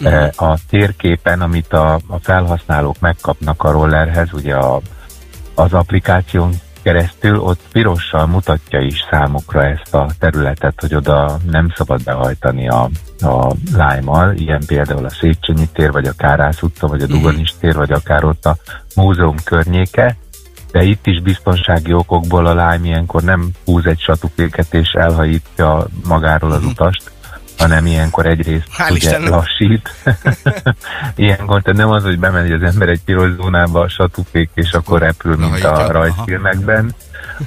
Uh-huh. 0.00 0.50
A 0.50 0.56
térképen, 0.70 1.40
amit 1.40 1.72
a, 1.72 1.94
a 1.94 2.18
felhasználók 2.22 2.96
megkapnak 3.00 3.62
a 3.62 3.70
rollerhez, 3.70 4.32
ugye 4.32 4.54
a, 4.54 4.80
az 5.54 5.72
applikáción 5.72 6.50
keresztül 6.86 7.38
ott 7.38 7.60
pirossal 7.72 8.26
mutatja 8.26 8.80
is 8.80 9.06
számukra 9.10 9.64
ezt 9.64 9.94
a 9.94 10.06
területet, 10.18 10.80
hogy 10.80 10.94
oda 10.94 11.38
nem 11.50 11.72
szabad 11.74 12.02
behajtani 12.04 12.68
a, 12.68 12.90
a 13.20 13.52
lájmal, 13.74 14.34
ilyen 14.34 14.62
például 14.66 15.04
a 15.04 15.10
Széchenyi 15.10 15.68
tér, 15.72 15.92
vagy 15.92 16.06
a 16.06 16.12
Kárász 16.16 16.62
utca, 16.62 16.86
vagy 16.86 17.02
a 17.02 17.06
Duganis 17.06 17.54
tér, 17.60 17.74
vagy 17.74 17.92
akár 17.92 18.24
ott 18.24 18.44
a 18.44 18.56
múzeum 18.96 19.36
környéke, 19.44 20.16
de 20.72 20.82
itt 20.82 21.06
is 21.06 21.22
biztonsági 21.22 21.92
okokból 21.92 22.46
a 22.46 22.50
Lime 22.50 22.86
ilyenkor 22.86 23.22
nem 23.22 23.50
húz 23.64 23.86
egy 23.86 24.00
satupéket 24.00 24.74
és 24.74 24.92
elhajítja 24.92 25.86
magáról 26.08 26.52
az 26.52 26.64
utast, 26.64 27.10
hanem 27.58 27.86
ilyenkor 27.86 28.26
egyrészt 28.26 28.68
Hál' 28.78 28.90
ugye 28.90 28.96
Istennek. 28.96 29.28
lassít. 29.28 29.94
ilyenkor 31.16 31.62
tehát 31.62 31.78
nem 31.78 31.90
az, 31.90 32.02
hogy 32.02 32.18
bemegy 32.18 32.52
az 32.52 32.62
ember 32.62 32.88
egy 32.88 33.00
piros 33.04 33.30
zónába 33.34 33.80
a 33.80 33.88
satupék, 33.88 34.50
és 34.54 34.72
akkor 34.72 35.00
repül, 35.00 35.36
mint 35.36 35.64
a 35.64 35.92
rajzfilmekben, 35.92 36.94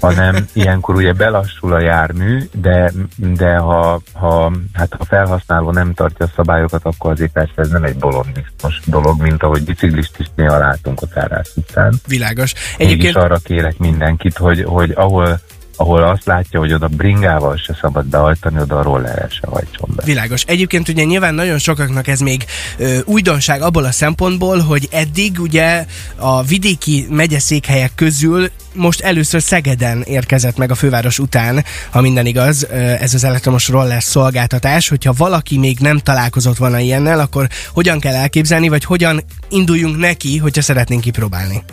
hanem 0.01 0.45
ilyenkor 0.53 0.95
ugye 0.95 1.13
belassul 1.13 1.73
a 1.73 1.79
jármű, 1.79 2.49
de, 2.53 2.91
de 3.15 3.57
ha, 3.57 4.01
ha 4.13 4.51
hát 4.73 4.93
a 4.97 5.05
felhasználó 5.05 5.71
nem 5.71 5.93
tartja 5.93 6.25
a 6.25 6.31
szabályokat, 6.35 6.81
akkor 6.83 7.11
azért 7.11 7.31
persze 7.31 7.53
ez 7.55 7.69
nem 7.69 7.83
egy 7.83 7.97
bolondbiztos 7.97 8.79
dolog, 8.85 9.21
mint 9.21 9.43
ahogy 9.43 9.63
biciklist 9.63 10.19
is 10.19 10.27
néha 10.35 10.57
látunk 10.57 11.01
a 11.01 11.07
Kárász 11.07 11.51
utcán. 11.55 11.93
Világos. 12.07 12.53
Mégis 12.53 12.93
Egyébként 12.93 13.15
arra 13.15 13.37
kérek 13.37 13.77
mindenkit, 13.77 14.37
hogy, 14.37 14.63
hogy 14.63 14.91
ahol, 14.95 15.39
ahol 15.79 16.03
azt 16.03 16.25
látja, 16.25 16.59
hogy 16.59 16.73
oda 16.73 16.87
bringával 16.87 17.57
se 17.57 17.77
szabad 17.81 18.05
behajtani, 18.05 18.59
oda 18.59 18.79
a 18.79 18.83
rollerrel 18.83 19.29
se 19.29 19.47
hajtson 19.47 19.89
be. 19.95 20.03
Világos. 20.03 20.43
Egyébként 20.43 20.89
ugye 20.89 21.03
nyilván 21.03 21.33
nagyon 21.33 21.57
sokaknak 21.57 22.07
ez 22.07 22.19
még 22.19 22.45
ö, 22.77 22.97
újdonság 23.05 23.61
abból 23.61 23.83
a 23.83 23.91
szempontból, 23.91 24.59
hogy 24.59 24.87
eddig 24.91 25.39
ugye 25.39 25.85
a 26.15 26.43
vidéki 26.43 27.07
megyeszékhelyek 27.09 27.91
közül 27.95 28.49
most 28.73 29.01
először 29.01 29.41
Szegeden 29.41 30.01
érkezett 30.01 30.57
meg 30.57 30.71
a 30.71 30.75
főváros 30.75 31.19
után, 31.19 31.63
ha 31.89 32.01
minden 32.01 32.25
igaz, 32.25 32.67
ez 32.99 33.13
az 33.13 33.23
elektromos 33.23 33.67
roller 33.67 34.03
szolgáltatás. 34.03 34.89
Hogyha 34.89 35.13
valaki 35.17 35.57
még 35.57 35.77
nem 35.79 35.97
találkozott 35.97 36.57
volna 36.57 36.79
ilyennel, 36.79 37.19
akkor 37.19 37.47
hogyan 37.73 37.99
kell 37.99 38.15
elképzelni, 38.15 38.69
vagy 38.69 38.83
hogyan 38.83 39.23
induljunk 39.49 39.97
neki, 39.97 40.37
hogyha 40.37 40.61
szeretnénk 40.61 41.01
kipróbálni? 41.01 41.63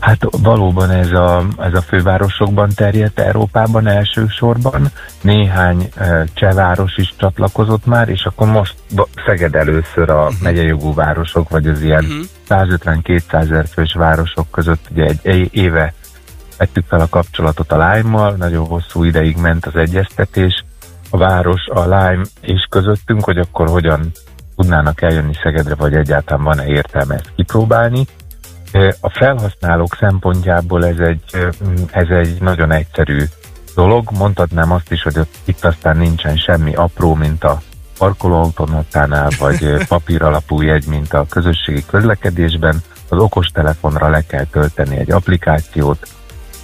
Hát 0.00 0.26
valóban 0.42 0.90
ez 0.90 1.10
a, 1.10 1.46
ez 1.58 1.74
a 1.74 1.82
fővárosokban 1.82 2.70
terjedt 2.74 3.18
Európában 3.18 3.86
elsősorban. 3.86 4.90
Néhány 5.20 5.88
uh, 5.96 6.24
csehváros 6.34 6.96
is 6.96 7.14
csatlakozott 7.16 7.86
már, 7.86 8.08
és 8.08 8.24
akkor 8.24 8.46
most 8.46 8.74
Szeged 9.26 9.54
először 9.54 10.10
a 10.10 10.22
uh-huh. 10.22 10.40
megyejogú 10.42 10.94
városok, 10.94 11.48
vagy 11.48 11.66
az 11.66 11.82
ilyen 11.82 12.04
uh-huh. 12.04 12.68
150-200 12.78 13.22
ezer 13.32 13.66
fős 13.66 13.94
városok 13.94 14.50
között 14.50 14.86
ugye 14.90 15.12
egy 15.22 15.48
éve 15.52 15.94
vettük 16.58 16.84
fel 16.88 17.00
a 17.00 17.08
kapcsolatot 17.08 17.72
a 17.72 17.92
Lime-mal, 17.92 18.34
nagyon 18.34 18.66
hosszú 18.66 19.04
ideig 19.04 19.36
ment 19.36 19.66
az 19.66 19.76
egyeztetés, 19.76 20.64
a 21.10 21.16
város, 21.16 21.66
a 21.66 21.82
Lime 21.82 22.22
és 22.40 22.66
közöttünk, 22.70 23.24
hogy 23.24 23.38
akkor 23.38 23.68
hogyan 23.68 24.10
tudnának 24.56 25.02
eljönni 25.02 25.32
Szegedre, 25.42 25.74
vagy 25.74 25.94
egyáltalán 25.94 26.44
van-e 26.44 26.66
értelme 26.66 27.14
ezt 27.14 27.32
kipróbálni. 27.36 28.06
A 29.00 29.10
felhasználók 29.10 29.96
szempontjából 30.00 30.86
ez 30.86 30.98
egy, 30.98 31.22
ez 31.90 32.08
egy 32.08 32.36
nagyon 32.40 32.72
egyszerű 32.72 33.24
dolog. 33.74 34.10
Mondhatnám 34.18 34.72
azt 34.72 34.92
is, 34.92 35.02
hogy 35.02 35.18
itt 35.44 35.64
aztán 35.64 35.96
nincsen 35.96 36.36
semmi 36.36 36.74
apró, 36.74 37.14
mint 37.14 37.44
a 37.44 37.60
parkolóautomatánál, 37.98 39.30
vagy 39.38 39.76
papír 39.88 40.22
alapú 40.22 40.62
jegy, 40.62 40.86
mint 40.86 41.12
a 41.12 41.26
közösségi 41.30 41.84
közlekedésben. 41.86 42.82
Az 43.08 43.18
okostelefonra 43.18 44.08
le 44.08 44.22
kell 44.26 44.44
tölteni 44.44 44.96
egy 44.96 45.10
applikációt, 45.10 46.08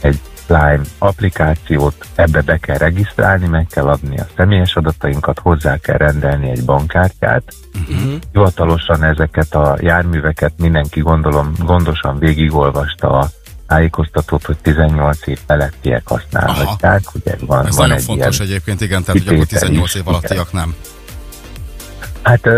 egy 0.00 0.20
Lime 0.52 0.80
applikációt, 0.98 2.06
ebbe 2.14 2.40
be 2.40 2.56
kell 2.56 2.76
regisztrálni, 2.76 3.46
meg 3.46 3.66
kell 3.70 3.88
adni 3.88 4.18
a 4.18 4.26
személyes 4.36 4.74
adatainkat, 4.74 5.38
hozzá 5.38 5.76
kell 5.76 5.96
rendelni 5.96 6.50
egy 6.50 6.64
bankkártyát. 6.64 7.42
Uh-huh. 7.74 8.12
Hivatalosan 8.32 9.04
ezeket 9.04 9.54
a 9.54 9.76
járműveket 9.80 10.52
mindenki 10.56 11.00
gondolom 11.00 11.52
gondosan 11.58 12.18
végigolvasta 12.18 13.08
a 13.18 13.28
tájékoztatót, 13.66 14.44
hogy 14.44 14.56
18 14.62 15.26
év 15.26 15.38
felettiek 15.46 16.02
használhatják. 16.04 17.02
Ugye 17.14 17.36
van, 17.46 17.66
Ez 17.66 17.76
van 17.76 17.88
nagyon 17.88 17.96
egy 17.96 18.04
fontos 18.04 18.38
ilyen 18.38 18.48
egyébként, 18.48 18.80
igen, 18.80 19.02
tehát 19.02 19.22
hogy 19.22 19.34
akkor 19.34 19.46
18 19.46 19.94
év 19.94 20.08
alattiak 20.08 20.52
nem. 20.52 20.74
Hát 22.22 22.48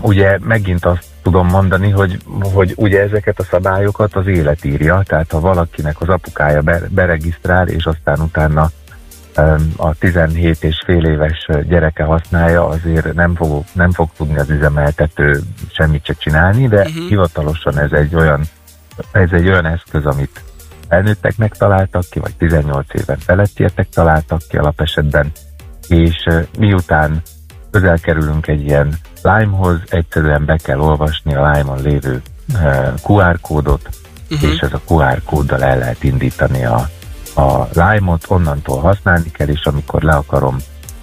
ugye 0.00 0.38
megint 0.40 0.84
azt 0.84 1.04
tudom 1.26 1.46
mondani, 1.46 1.90
hogy, 1.90 2.18
hogy 2.52 2.72
ugye 2.76 3.00
ezeket 3.00 3.38
a 3.38 3.44
szabályokat 3.44 4.14
az 4.14 4.26
élet 4.26 4.64
írja, 4.64 5.02
tehát 5.06 5.30
ha 5.30 5.40
valakinek 5.40 6.00
az 6.00 6.08
apukája 6.08 6.62
beregisztrál, 6.88 7.68
és 7.68 7.84
aztán 7.84 8.20
utána 8.20 8.70
a 9.76 9.94
17 9.94 10.64
és 10.64 10.82
fél 10.84 11.04
éves 11.04 11.48
gyereke 11.68 12.04
használja, 12.04 12.66
azért 12.66 13.14
nem 13.14 13.34
fog, 13.34 13.64
nem 13.72 13.92
fog 13.92 14.08
tudni 14.16 14.38
az 14.38 14.50
üzemeltető 14.50 15.40
semmit 15.72 16.04
se 16.04 16.12
csinálni, 16.12 16.68
de 16.68 16.80
uh-huh. 16.80 17.08
hivatalosan 17.08 17.78
ez 17.78 17.92
egy 17.92 18.14
olyan 18.14 18.40
ez 19.12 19.28
egy 19.32 19.48
olyan 19.48 19.66
eszköz, 19.66 20.06
amit 20.06 20.42
felnőtteknek 20.88 21.52
találtak 21.52 22.04
ki, 22.10 22.18
vagy 22.18 22.34
18 22.36 22.86
éven 22.92 23.18
felettiek 23.18 23.88
találtak 23.94 24.40
ki 24.48 24.56
alapesetben, 24.56 25.32
és 25.88 26.28
miután 26.58 27.22
közel 27.70 27.98
kerülünk 27.98 28.46
egy 28.46 28.62
ilyen 28.62 28.98
Lime-hoz, 29.32 29.78
egyszerűen 29.88 30.44
be 30.44 30.56
kell 30.56 30.78
olvasni 30.78 31.34
a 31.34 31.50
Lime-on 31.50 31.82
lévő 31.82 32.22
QR 33.02 33.38
kódot, 33.40 33.88
uh-huh. 34.30 34.50
és 34.50 34.58
ez 34.58 34.72
a 34.72 34.80
QR 34.88 35.22
kóddal 35.24 35.62
el 35.62 35.78
lehet 35.78 36.02
indítani 36.02 36.64
a, 36.64 36.88
a 37.34 37.68
Lime-ot, 37.72 38.24
onnantól 38.28 38.80
használni 38.80 39.30
kell, 39.30 39.48
és 39.48 39.64
amikor 39.64 40.02
le 40.02 40.12
akarom 40.12 40.56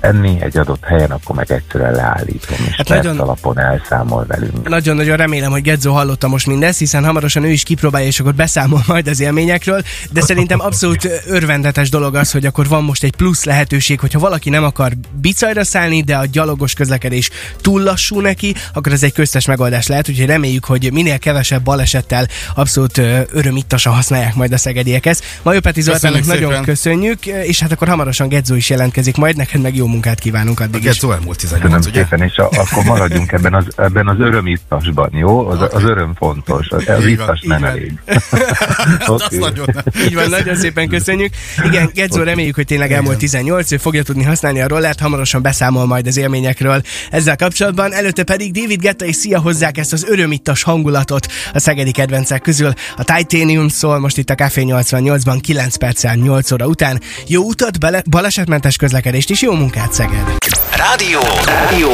enni 0.03 0.37
egy 0.41 0.57
adott 0.57 0.83
helyen, 0.85 1.11
akkor 1.11 1.35
meg 1.35 1.51
egyszerűen 1.51 1.91
leállítom, 1.91 2.57
és 2.67 2.75
hát 2.75 2.87
nagyon, 2.87 3.19
alapon 3.19 3.59
elszámol 3.59 4.25
velünk. 4.27 4.69
Nagyon-nagyon 4.69 5.17
remélem, 5.17 5.51
hogy 5.51 5.61
Gedzo 5.61 5.91
hallotta 5.91 6.27
most 6.27 6.47
mindezt, 6.47 6.79
hiszen 6.79 7.05
hamarosan 7.05 7.43
ő 7.43 7.49
is 7.49 7.63
kipróbálja, 7.63 8.07
és 8.07 8.19
akkor 8.19 8.33
beszámol 8.33 8.83
majd 8.87 9.07
az 9.07 9.19
élményekről, 9.19 9.81
de 10.11 10.21
szerintem 10.21 10.59
abszolút 10.59 11.09
örvendetes 11.27 11.89
dolog 11.89 12.15
az, 12.15 12.31
hogy 12.31 12.45
akkor 12.45 12.67
van 12.67 12.83
most 12.83 13.03
egy 13.03 13.15
plusz 13.15 13.43
lehetőség, 13.43 13.99
hogyha 13.99 14.19
valaki 14.19 14.49
nem 14.49 14.63
akar 14.63 14.91
bicajra 15.21 15.63
szállni, 15.63 16.01
de 16.01 16.15
a 16.15 16.25
gyalogos 16.25 16.73
közlekedés 16.73 17.29
túl 17.61 17.83
lassú 17.83 18.19
neki, 18.19 18.55
akkor 18.73 18.91
ez 18.91 19.03
egy 19.03 19.13
köztes 19.13 19.45
megoldás 19.45 19.87
lehet, 19.87 20.09
úgyhogy 20.09 20.27
reméljük, 20.27 20.65
hogy 20.65 20.91
minél 20.93 21.17
kevesebb 21.17 21.63
balesettel 21.63 22.27
abszolút 22.55 22.97
örömittasan 23.31 23.93
használják 23.93 24.35
majd 24.35 24.53
a 24.53 24.57
szegediek 24.57 25.05
ezt. 25.05 25.23
Majó 25.41 25.59
Peti 25.59 25.81
nagyon 26.25 26.63
köszönjük, 26.63 27.25
és 27.25 27.59
hát 27.59 27.71
akkor 27.71 27.87
hamarosan 27.87 28.27
Gedzo 28.27 28.55
is 28.55 28.69
jelentkezik, 28.69 29.15
majd 29.15 29.35
neked 29.35 29.61
meg 29.61 29.75
jó 29.75 29.91
munkát 29.93 30.19
kívánunk 30.19 30.59
addig 30.59 30.83
is. 30.83 30.97
Szó 30.97 31.11
elmúlt 31.11 31.37
18, 31.37 31.85
ugye? 31.85 32.01
Szépen, 32.01 32.21
és 32.21 32.37
a, 32.37 32.49
akkor 32.49 32.83
maradjunk 32.83 33.31
ebben 33.31 33.53
az, 33.53 33.65
ebben 33.75 34.07
az 34.07 34.19
örömittasban, 34.19 35.09
jó? 35.13 35.47
Az, 35.47 35.73
az 35.73 35.83
öröm 35.83 36.13
fontos, 36.15 36.67
az, 36.69 36.87
az 36.87 37.05
ittas 37.05 37.41
nem 37.41 37.63
elég. 37.63 37.93
okay. 39.07 39.37
nagyon 39.39 39.65
Így 40.05 40.13
van, 40.13 40.29
nagyon 40.29 40.55
szépen 40.55 40.87
köszönjük. 40.87 41.33
Igen, 41.65 41.89
Gedzo, 41.93 42.13
okay. 42.13 42.29
reméljük, 42.29 42.55
hogy 42.55 42.65
tényleg 42.65 42.91
elmúlt 42.91 43.17
18, 43.17 43.71
ő 43.71 43.77
fogja 43.77 44.03
tudni 44.03 44.23
használni 44.23 44.61
a 44.61 44.67
rollert, 44.67 44.99
hamarosan 44.99 45.41
beszámol 45.41 45.85
majd 45.85 46.07
az 46.07 46.17
élményekről 46.17 46.81
ezzel 47.11 47.35
kapcsolatban. 47.35 47.93
Előtte 47.93 48.23
pedig 48.23 48.51
David 48.51 48.79
Getta 48.79 49.05
és 49.05 49.15
Szia 49.15 49.39
hozzák 49.39 49.77
ezt 49.77 49.93
az 49.93 50.05
örömittas 50.09 50.63
hangulatot 50.63 51.27
a 51.53 51.59
szegedi 51.59 51.91
kedvencek 51.91 52.41
közül. 52.41 52.73
A 52.97 53.03
Titanium 53.03 53.67
szól 53.67 53.99
most 53.99 54.17
itt 54.17 54.29
a 54.29 54.35
Café 54.35 54.63
88-ban 54.65 55.37
9 55.41 55.75
perccel 55.75 56.15
8 56.15 56.51
óra 56.51 56.67
után. 56.67 57.01
Jó 57.27 57.43
utat, 57.43 57.79
bele, 57.79 58.03
balesetmentes 58.09 58.75
közlekedést 58.75 59.29
is, 59.29 59.41
jó 59.41 59.53
munkát 59.53 59.82
Szeged. 59.91 60.35
Rádió. 60.75 61.19
Rádió. 61.45 61.89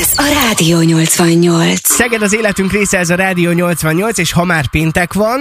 Ez 0.00 0.12
a 0.16 0.46
Rádió 0.46 0.80
88. 0.80 1.78
Szeged 1.82 2.22
az 2.22 2.34
életünk 2.34 2.72
része, 2.72 2.98
ez 2.98 3.10
a 3.10 3.14
Rádió 3.14 3.50
88, 3.50 4.18
és 4.18 4.32
ha 4.32 4.44
már 4.44 4.66
péntek 4.66 5.12
van... 5.12 5.40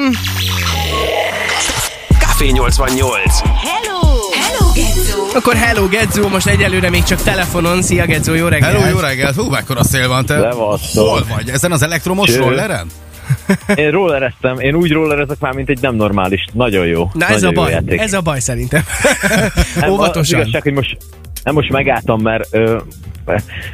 Café 2.19 2.49
88. 2.49 3.39
Hello! 3.39 3.99
Hello, 4.33 4.71
Gezzó! 4.73 5.27
Akkor 5.33 5.55
hello, 5.55 5.87
Gezzó, 5.87 6.27
most 6.27 6.47
egyelőre 6.47 6.89
még 6.89 7.03
csak 7.03 7.21
telefonon. 7.21 7.81
Szia, 7.81 8.05
Gezzó, 8.05 8.33
jó 8.33 8.47
reggelt! 8.47 8.73
Hello, 8.77 8.89
jó 8.89 8.99
reggelt! 8.99 9.35
Hú, 9.35 9.49
mekkora 9.49 9.83
szél 9.83 10.07
van 10.07 10.25
te? 10.25 10.37
Levasztok. 10.37 11.07
Hol 11.09 11.25
vagy? 11.35 11.49
Ezen 11.49 11.71
az 11.71 11.81
elektromos 11.81 12.29
Cső. 12.29 12.37
rolleren? 12.37 12.87
Én 13.75 13.91
rollereztem, 13.91 14.59
én 14.59 14.75
úgy 14.75 14.91
rollerezek 14.91 15.39
már, 15.39 15.53
mint 15.53 15.69
egy 15.69 15.81
nem 15.81 15.95
normális. 15.95 16.45
Nagyon 16.53 16.85
jó. 16.85 17.03
Na 17.03 17.09
Nagyon 17.13 17.35
ez 17.35 17.43
a 17.43 17.49
jó 17.53 17.61
baj, 17.61 17.71
játék. 17.71 17.99
ez 17.99 18.13
a 18.13 18.21
baj 18.21 18.39
szerintem. 18.39 18.81
Nem, 19.75 19.83
Az 19.83 19.89
Óvatosan. 19.89 20.39
igazság, 20.39 20.61
hogy 20.61 20.73
most, 20.73 20.97
nem 21.43 21.53
most 21.53 21.69
megálltam, 21.71 22.21
mert 22.21 22.47
ö, 22.51 22.77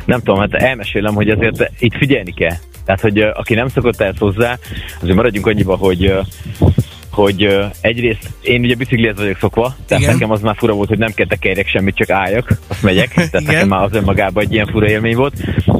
nem 0.05 0.19
tudom, 0.19 0.39
hát 0.39 0.53
elmesélem, 0.53 1.13
hogy 1.13 1.29
azért 1.29 1.71
itt 1.79 1.97
figyelni 1.97 2.33
kell. 2.33 2.55
Tehát, 2.85 3.01
hogy 3.01 3.19
ö, 3.19 3.29
aki 3.33 3.53
nem 3.53 3.67
szokott 3.67 4.01
ezt 4.01 4.17
hozzá, 4.17 4.57
azért 5.01 5.15
maradjunk 5.15 5.47
annyiba, 5.47 5.75
hogy 5.75 6.05
ö, 6.05 6.19
hogy 7.11 7.43
ö, 7.43 7.65
egyrészt 7.81 8.29
én 8.41 8.61
ugye 8.61 8.75
biciklihez 8.75 9.15
vagyok 9.17 9.37
szokva, 9.39 9.75
tehát 9.87 10.03
Igen. 10.03 10.13
nekem 10.13 10.31
az 10.31 10.41
már 10.41 10.55
fura 10.57 10.73
volt, 10.73 10.87
hogy 10.89 10.97
nem 10.97 11.13
kell 11.13 11.25
tekerjek 11.25 11.67
semmit, 11.67 11.95
csak 11.95 12.09
álljak, 12.09 12.59
azt 12.67 12.83
megyek, 12.83 13.13
tehát 13.13 13.29
Igen. 13.31 13.43
nekem 13.43 13.67
már 13.67 13.83
az 13.83 13.93
önmagában 13.93 14.43
egy 14.43 14.53
ilyen 14.53 14.67
fura 14.67 14.89
élmény 14.89 15.15
volt. 15.15 15.33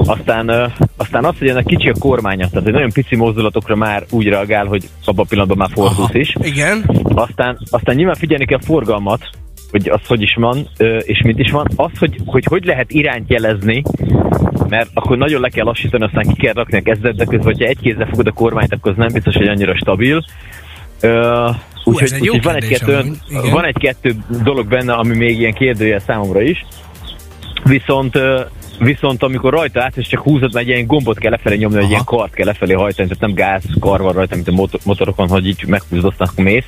Aztán, 0.08 0.72
aztán 0.96 1.24
az, 1.24 1.38
hogy 1.38 1.48
ennek 1.48 1.64
kicsi 1.64 1.88
a 1.88 1.94
kormánya, 1.98 2.48
tehát 2.48 2.66
egy 2.66 2.72
nagyon 2.72 2.92
pici 2.92 3.16
mozdulatokra 3.16 3.76
már 3.76 4.04
úgy 4.10 4.26
reagál, 4.26 4.66
hogy 4.66 4.88
abban 5.04 5.24
a 5.24 5.28
pillanatban 5.28 5.58
már 5.58 5.70
fordulsz 5.72 6.14
is. 6.14 6.36
Igen. 6.40 6.90
Aztán, 7.04 7.58
aztán 7.70 7.94
nyilván 7.94 8.14
figyelni 8.14 8.44
kell 8.44 8.58
a 8.58 8.64
forgalmat, 8.64 9.30
hogy 9.70 9.88
az 9.88 10.00
hogy 10.06 10.22
is 10.22 10.34
van, 10.34 10.68
és 10.98 11.22
mit 11.22 11.38
is 11.38 11.50
van. 11.50 11.66
Az, 11.76 11.98
hogy, 11.98 12.16
hogy 12.26 12.44
hogy 12.44 12.64
lehet 12.64 12.92
irányt 12.92 13.30
jelezni, 13.30 13.82
mert 14.68 14.90
akkor 14.94 15.16
nagyon 15.16 15.40
le 15.40 15.48
kell 15.48 15.64
lassítani, 15.64 16.04
aztán 16.04 16.34
ki 16.34 16.40
kell 16.40 16.52
rakni 16.52 16.78
a 16.78 16.82
kezdet, 16.82 17.16
de 17.16 17.24
közben, 17.24 17.46
hogyha 17.46 17.66
egy 17.66 17.78
kézzel 17.80 18.06
fogod 18.06 18.26
a 18.26 18.32
kormányt, 18.32 18.72
akkor 18.72 18.90
az 18.90 18.96
nem 18.96 19.12
biztos, 19.12 19.34
hogy 19.34 19.48
annyira 19.48 19.76
stabil. 19.76 20.24
Úgyhogy 21.84 22.24
jó 22.24 22.34
úgy, 22.34 22.42
van 22.42 22.54
egy-kettő, 22.54 23.02
van 23.50 23.64
egy-kettő 23.64 24.14
dolog 24.42 24.68
benne, 24.68 24.92
ami 24.92 25.16
még 25.16 25.38
ilyen 25.38 25.54
kérdőjel 25.54 25.98
számomra 25.98 26.40
is. 26.40 26.66
Viszont 27.64 28.18
Viszont 28.78 29.22
amikor 29.22 29.52
rajta 29.52 29.82
átsz, 29.82 29.96
és 29.96 30.06
csak 30.06 30.20
húzod, 30.20 30.52
mert 30.52 30.66
egy 30.66 30.72
ilyen 30.72 30.86
gombot 30.86 31.18
kell 31.18 31.30
lefelé 31.30 31.56
nyomni, 31.56 31.74
vagy 31.76 31.84
egy 31.84 31.90
ilyen 31.90 32.04
kart 32.04 32.34
kell 32.34 32.46
lefelé 32.46 32.72
hajtani, 32.72 33.08
tehát 33.08 33.22
nem 33.22 33.34
gáz, 33.34 33.62
kar 33.80 34.00
van 34.00 34.12
rajta, 34.12 34.34
mint 34.34 34.48
a 34.48 34.52
motor- 34.52 34.84
motorokon, 34.84 35.28
hogy 35.28 35.46
így 35.46 35.64
meghúzod, 35.66 36.04
aztán 36.10 36.28
akkor 36.30 36.44
mész, 36.44 36.64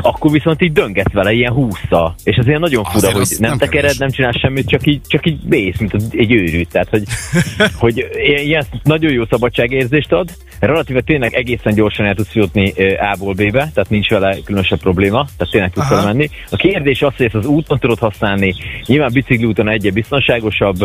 akkor 0.00 0.30
viszont 0.30 0.62
így 0.62 0.72
döngetsz 0.72 1.12
vele, 1.12 1.32
ilyen 1.32 1.52
húszta. 1.52 2.14
És 2.24 2.36
ez 2.36 2.46
ilyen 2.46 2.60
nagyon 2.60 2.84
fura, 2.84 2.96
Azért 2.96 3.12
hogy 3.12 3.22
az 3.22 3.38
nem, 3.38 3.48
nem 3.50 3.58
tekered, 3.58 3.98
nem 3.98 4.10
csinálsz 4.10 4.38
semmit, 4.38 4.68
csak 4.68 4.86
így, 4.86 5.00
csak 5.06 5.26
így 5.26 5.38
bész, 5.40 5.78
mint 5.78 5.94
az- 5.94 6.08
egy 6.12 6.32
őrült. 6.32 6.68
Tehát, 6.68 6.88
hogy, 6.88 7.02
hogy 7.82 8.08
ilyen- 8.14 8.42
ilyen 8.44 8.64
nagyon 8.82 9.12
jó 9.12 9.24
szabadságérzést 9.30 10.12
ad, 10.12 10.30
relatíve 10.58 11.00
tényleg 11.00 11.34
egészen 11.34 11.74
gyorsan 11.74 12.06
el 12.06 12.14
tudsz 12.14 12.32
jutni 12.32 12.74
A-ból 13.12 13.34
B-be, 13.34 13.70
tehát 13.74 13.90
nincs 13.90 14.08
vele 14.08 14.36
különösebb 14.44 14.80
probléma, 14.80 15.26
tehát 15.36 15.52
tényleg 15.52 15.72
tudsz 15.72 15.90
Aha. 15.90 16.04
menni. 16.04 16.30
A 16.50 16.56
kérdés 16.56 17.02
az, 17.02 17.12
hogy 17.16 17.26
ezt 17.26 17.34
az 17.34 17.46
úton 17.46 17.78
tudod 17.78 17.98
használni, 17.98 18.54
nyilván 18.86 19.10
bicikli 19.12 19.44
úton 19.44 19.68
egy 19.68 19.92
biztonságosabb, 19.92 20.76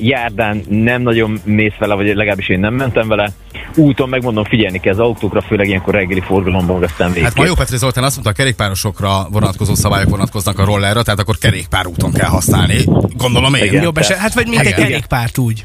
járdán 0.00 0.62
nem 0.68 1.02
nagyon 1.02 1.40
mész 1.44 1.76
vele, 1.78 1.94
vagy 1.94 2.06
legalábbis 2.06 2.48
én 2.48 2.60
nem 2.60 2.74
mentem 2.74 3.08
vele. 3.08 3.32
Úton 3.74 4.08
megmondom, 4.08 4.44
figyelni 4.44 4.80
kell 4.80 4.92
az 4.92 4.98
autókra, 4.98 5.40
főleg 5.40 5.68
ilyenkor 5.68 5.94
reggeli 5.94 6.20
forgalomban, 6.20 6.82
aztán 6.82 7.06
végképp. 7.06 7.24
Hát 7.24 7.36
Majó 7.36 7.54
Petri 7.54 7.76
Zoltán 7.76 8.04
azt 8.04 8.14
mondta, 8.14 8.32
a 8.32 8.34
kerékpárosokra 8.34 9.28
vonatkozó 9.30 9.74
szabályok 9.74 10.08
vonatkoznak 10.08 10.58
a 10.58 10.64
rollerre, 10.64 11.02
tehát 11.02 11.20
akkor 11.20 11.38
kerékpárúton 11.38 12.12
kell 12.12 12.28
használni. 12.28 12.76
Gondolom 13.16 13.54
én. 13.54 13.64
Igen. 13.64 13.82
Jobb 13.82 13.98
eset. 13.98 14.16
Hát 14.16 14.34
vagy 14.34 14.48
mint 14.48 14.60
egy 14.60 14.74
kerékpárt 14.74 15.38
úgy. 15.38 15.64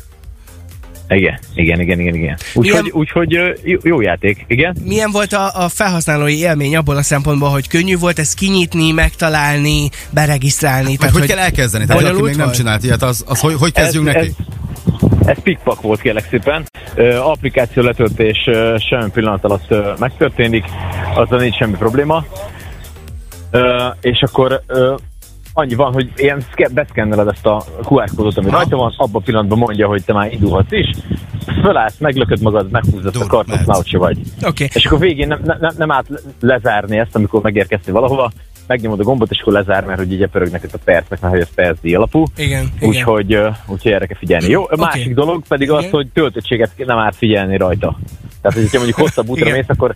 Igen, 1.07 1.39
igen, 1.55 1.79
igen, 1.79 1.99
igen, 1.99 2.15
igen. 2.15 2.37
Úgyhogy, 2.53 2.81
Milyen- 2.81 2.89
úgyhogy 2.91 3.35
ö, 3.35 3.53
jó, 3.83 4.01
játék, 4.01 4.45
igen. 4.47 4.77
Milyen 4.83 5.11
volt 5.11 5.33
a, 5.33 5.63
a 5.63 5.69
felhasználói 5.69 6.37
élmény 6.37 6.75
abból 6.75 6.95
a 6.95 7.01
szempontból, 7.03 7.49
hogy 7.49 7.67
könnyű 7.67 7.97
volt 7.97 8.19
ezt 8.19 8.33
kinyitni, 8.33 8.91
megtalálni, 8.91 9.89
beregisztrálni? 10.09 10.95
Meg 10.99 11.11
hogy 11.11 11.25
kell 11.25 11.37
elkezdeni? 11.37 11.85
Tehát 11.85 12.03
aki 12.03 12.21
még 12.21 12.35
nem 12.35 12.51
csinált 12.51 12.83
ilyet, 12.83 13.01
az, 13.01 13.23
az 13.27 13.39
hogy, 13.39 13.53
hogy 13.53 13.71
kezdjünk 13.71 14.07
ez, 14.07 14.13
neki? 14.13 14.27
Ez, 14.27 15.27
ez 15.27 15.41
pikpak 15.43 15.81
volt 15.81 16.01
kérlek 16.01 16.27
szépen. 16.29 16.63
Ö, 16.95 17.15
applikáció 17.15 17.83
letöltés 17.83 18.37
ö, 18.45 18.75
semmi 18.89 19.09
pillanat 19.09 19.43
alatt 19.43 19.71
ö, 19.71 19.91
megtörténik, 19.99 20.65
azzal 21.15 21.39
nincs 21.39 21.55
semmi 21.55 21.75
probléma. 21.75 22.25
Ö, 23.51 23.87
és 24.01 24.21
akkor 24.21 24.61
ö, 24.67 24.95
annyi 25.57 25.75
van, 25.75 25.93
hogy 25.93 26.11
ilyen 26.15 26.41
szke- 26.51 26.73
beszkenneled 26.73 27.27
ezt 27.27 27.45
a 27.45 27.63
QR 27.83 28.09
kódot, 28.15 28.37
ami 28.37 28.49
rajta 28.49 28.77
van, 28.77 28.93
abban 28.97 29.21
a 29.21 29.25
pillanatban 29.25 29.57
mondja, 29.57 29.87
hogy 29.87 30.03
te 30.05 30.13
már 30.13 30.31
indulhatsz 30.31 30.71
is, 30.71 30.89
fölállsz, 31.61 31.97
meglököd 31.99 32.41
magad, 32.41 32.71
meghúzod 32.71 33.05
a 33.05 33.09
Dur, 33.09 33.27
kartot, 33.27 33.65
már 33.65 33.77
ott 33.77 33.87
se 33.87 33.97
vagy. 33.97 34.17
Okay. 34.41 34.67
És 34.73 34.85
akkor 34.85 34.99
végén 34.99 35.27
nem, 35.27 35.41
nem, 35.59 35.71
nem 35.77 35.91
át 35.91 36.05
lezárni 36.39 36.97
ezt, 36.97 37.15
amikor 37.15 37.41
megérkeztél 37.41 37.93
valahova, 37.93 38.31
megnyomod 38.67 38.99
a 38.99 39.03
gombot, 39.03 39.31
és 39.31 39.41
akkor 39.41 39.53
lezár, 39.53 39.85
mert 39.85 39.99
hogy 39.99 40.11
így 40.11 40.27
pörögnek 40.27 40.63
itt 40.63 40.73
a 40.73 40.79
percek, 40.83 41.21
mert 41.21 41.33
hogy 41.33 41.41
ez 41.41 41.53
percdíj 41.55 41.95
alapú. 41.95 42.23
Igen, 42.35 42.71
igen. 42.77 42.89
Úgyhogy, 42.89 43.33
ö, 43.33 43.49
úgyhogy 43.67 43.91
erre 43.91 44.05
kell 44.05 44.17
figyelni. 44.17 44.49
Jó, 44.49 44.61
a 44.61 44.63
Oké. 44.63 44.81
másik 44.81 45.13
dolog 45.13 45.43
pedig 45.47 45.71
az, 45.71 45.79
Igen. 45.79 45.91
hogy 45.91 46.07
töltöttséget 46.13 46.71
nem 46.77 46.97
árt 46.97 47.15
figyelni 47.15 47.57
rajta. 47.57 47.99
Tehát, 48.41 48.59
hogyha 48.59 48.77
mondjuk 48.77 48.99
hosszabb 48.99 49.29
útra 49.29 49.45
Igen. 49.45 49.57
mész, 49.57 49.69
akkor, 49.69 49.95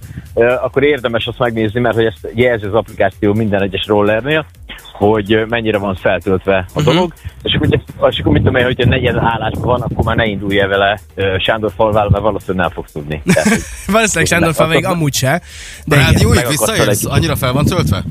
akkor 0.61 0.83
érdemes 0.83 1.27
azt 1.27 1.39
megnézni, 1.39 1.79
mert 1.79 1.95
hogy 1.95 2.05
ezt 2.05 2.31
jelzi 2.33 2.65
az 2.65 2.73
applikáció 2.73 3.33
minden 3.33 3.61
egyes 3.61 3.85
rollernél, 3.85 4.45
hogy 4.91 5.45
mennyire 5.47 5.77
van 5.77 5.95
feltöltve 5.95 6.65
a 6.73 6.79
Mhm. 6.79 6.83
dolog, 6.89 7.13
és 7.43 7.53
akkor, 7.53 7.67
ugye, 7.67 7.77
és 8.09 8.19
akkor 8.19 8.31
mit 8.31 8.41
tudom 8.41 8.55
én, 8.55 8.65
hogyha 8.65 8.89
negyed 8.89 9.15
állásban 9.17 9.61
van, 9.65 9.81
akkor 9.81 10.03
már 10.05 10.15
ne 10.15 10.25
indulj 10.25 10.59
el 10.59 10.67
vele 10.67 10.99
Sándor 11.37 11.71
falvállal, 11.75 12.09
mert 12.09 12.23
valószínűleg 12.23 12.61
nem 12.65 12.75
fogsz 12.75 12.91
tudni. 12.91 13.21
Tehát, 13.33 13.49
hogy 13.53 13.61
Valószínűleg 13.87 14.27
Sándor 14.27 14.53
Falvaig 14.53 14.85
amúgy 14.85 15.13
se. 15.13 15.41
De 15.85 15.95
igen. 15.95 16.07
rádió 16.11 16.29
így 16.29 16.35
megakadtál 16.35 16.75
visszaérsz? 16.75 17.05
Annyira 17.05 17.35
fel 17.35 17.53
van 17.53 17.65
töltve? 17.65 18.03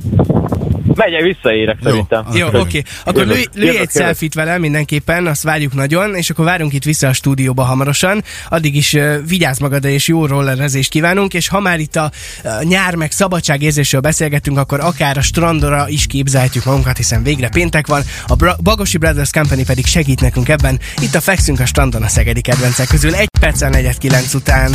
Megyek, 0.98 1.22
visszaérek 1.22 1.76
Jó. 1.80 1.88
szerintem. 1.90 2.26
Jó, 2.32 2.46
oké. 2.46 2.58
Okay. 2.58 2.82
Akkor 3.04 3.26
lőj, 3.26 3.44
lőj 3.54 3.78
egy 3.78 3.90
selfit 3.90 4.34
vele 4.34 4.58
mindenképpen, 4.58 5.26
azt 5.26 5.42
várjuk 5.42 5.74
nagyon, 5.74 6.14
és 6.14 6.30
akkor 6.30 6.44
várunk 6.44 6.72
itt 6.72 6.84
vissza 6.84 7.08
a 7.08 7.12
stúdióba 7.12 7.62
hamarosan. 7.62 8.24
Addig 8.48 8.76
is 8.76 8.92
uh, 8.92 9.16
vigyázz 9.28 9.58
magadra, 9.58 9.88
és 9.88 10.08
jó 10.08 10.26
rollerezést 10.26 10.90
kívánunk, 10.90 11.34
és 11.34 11.48
ha 11.48 11.60
már 11.60 11.78
itt 11.78 11.96
a 11.96 12.10
uh, 12.44 12.62
nyár 12.62 12.94
meg 12.94 13.12
szabadságérzésről 13.12 14.00
beszélgetünk, 14.00 14.58
akkor 14.58 14.80
akár 14.80 15.16
a 15.16 15.22
strandra 15.22 15.88
is 15.88 16.06
képzelhetjük 16.06 16.64
magunkat, 16.64 16.96
hiszen 16.96 17.22
végre 17.22 17.48
péntek 17.48 17.86
van. 17.86 18.02
A 18.26 18.34
Bra- 18.34 18.62
Bagosi 18.62 18.98
Brothers 18.98 19.30
Company 19.30 19.64
pedig 19.64 19.86
segít 19.86 20.20
nekünk 20.20 20.48
ebben. 20.48 20.80
Itt 21.00 21.14
a 21.14 21.20
Fekszünk 21.20 21.60
a 21.60 21.66
strandon 21.66 22.02
a 22.02 22.08
szegedi 22.08 22.40
kedvencek 22.40 22.88
közül. 22.88 23.14
Egy 23.14 23.28
perccel 23.40 23.70
negyed 23.70 23.98
kilenc 23.98 24.34
után. 24.34 24.72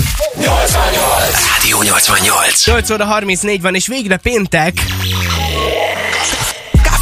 Rádió 1.58 1.82
88. 1.82 2.66
8 2.66 2.90
óra 2.90 3.06
34 3.06 3.62
van, 3.62 3.76
és 3.76 3.88
végre 3.88 4.18
péntek. 4.18 4.74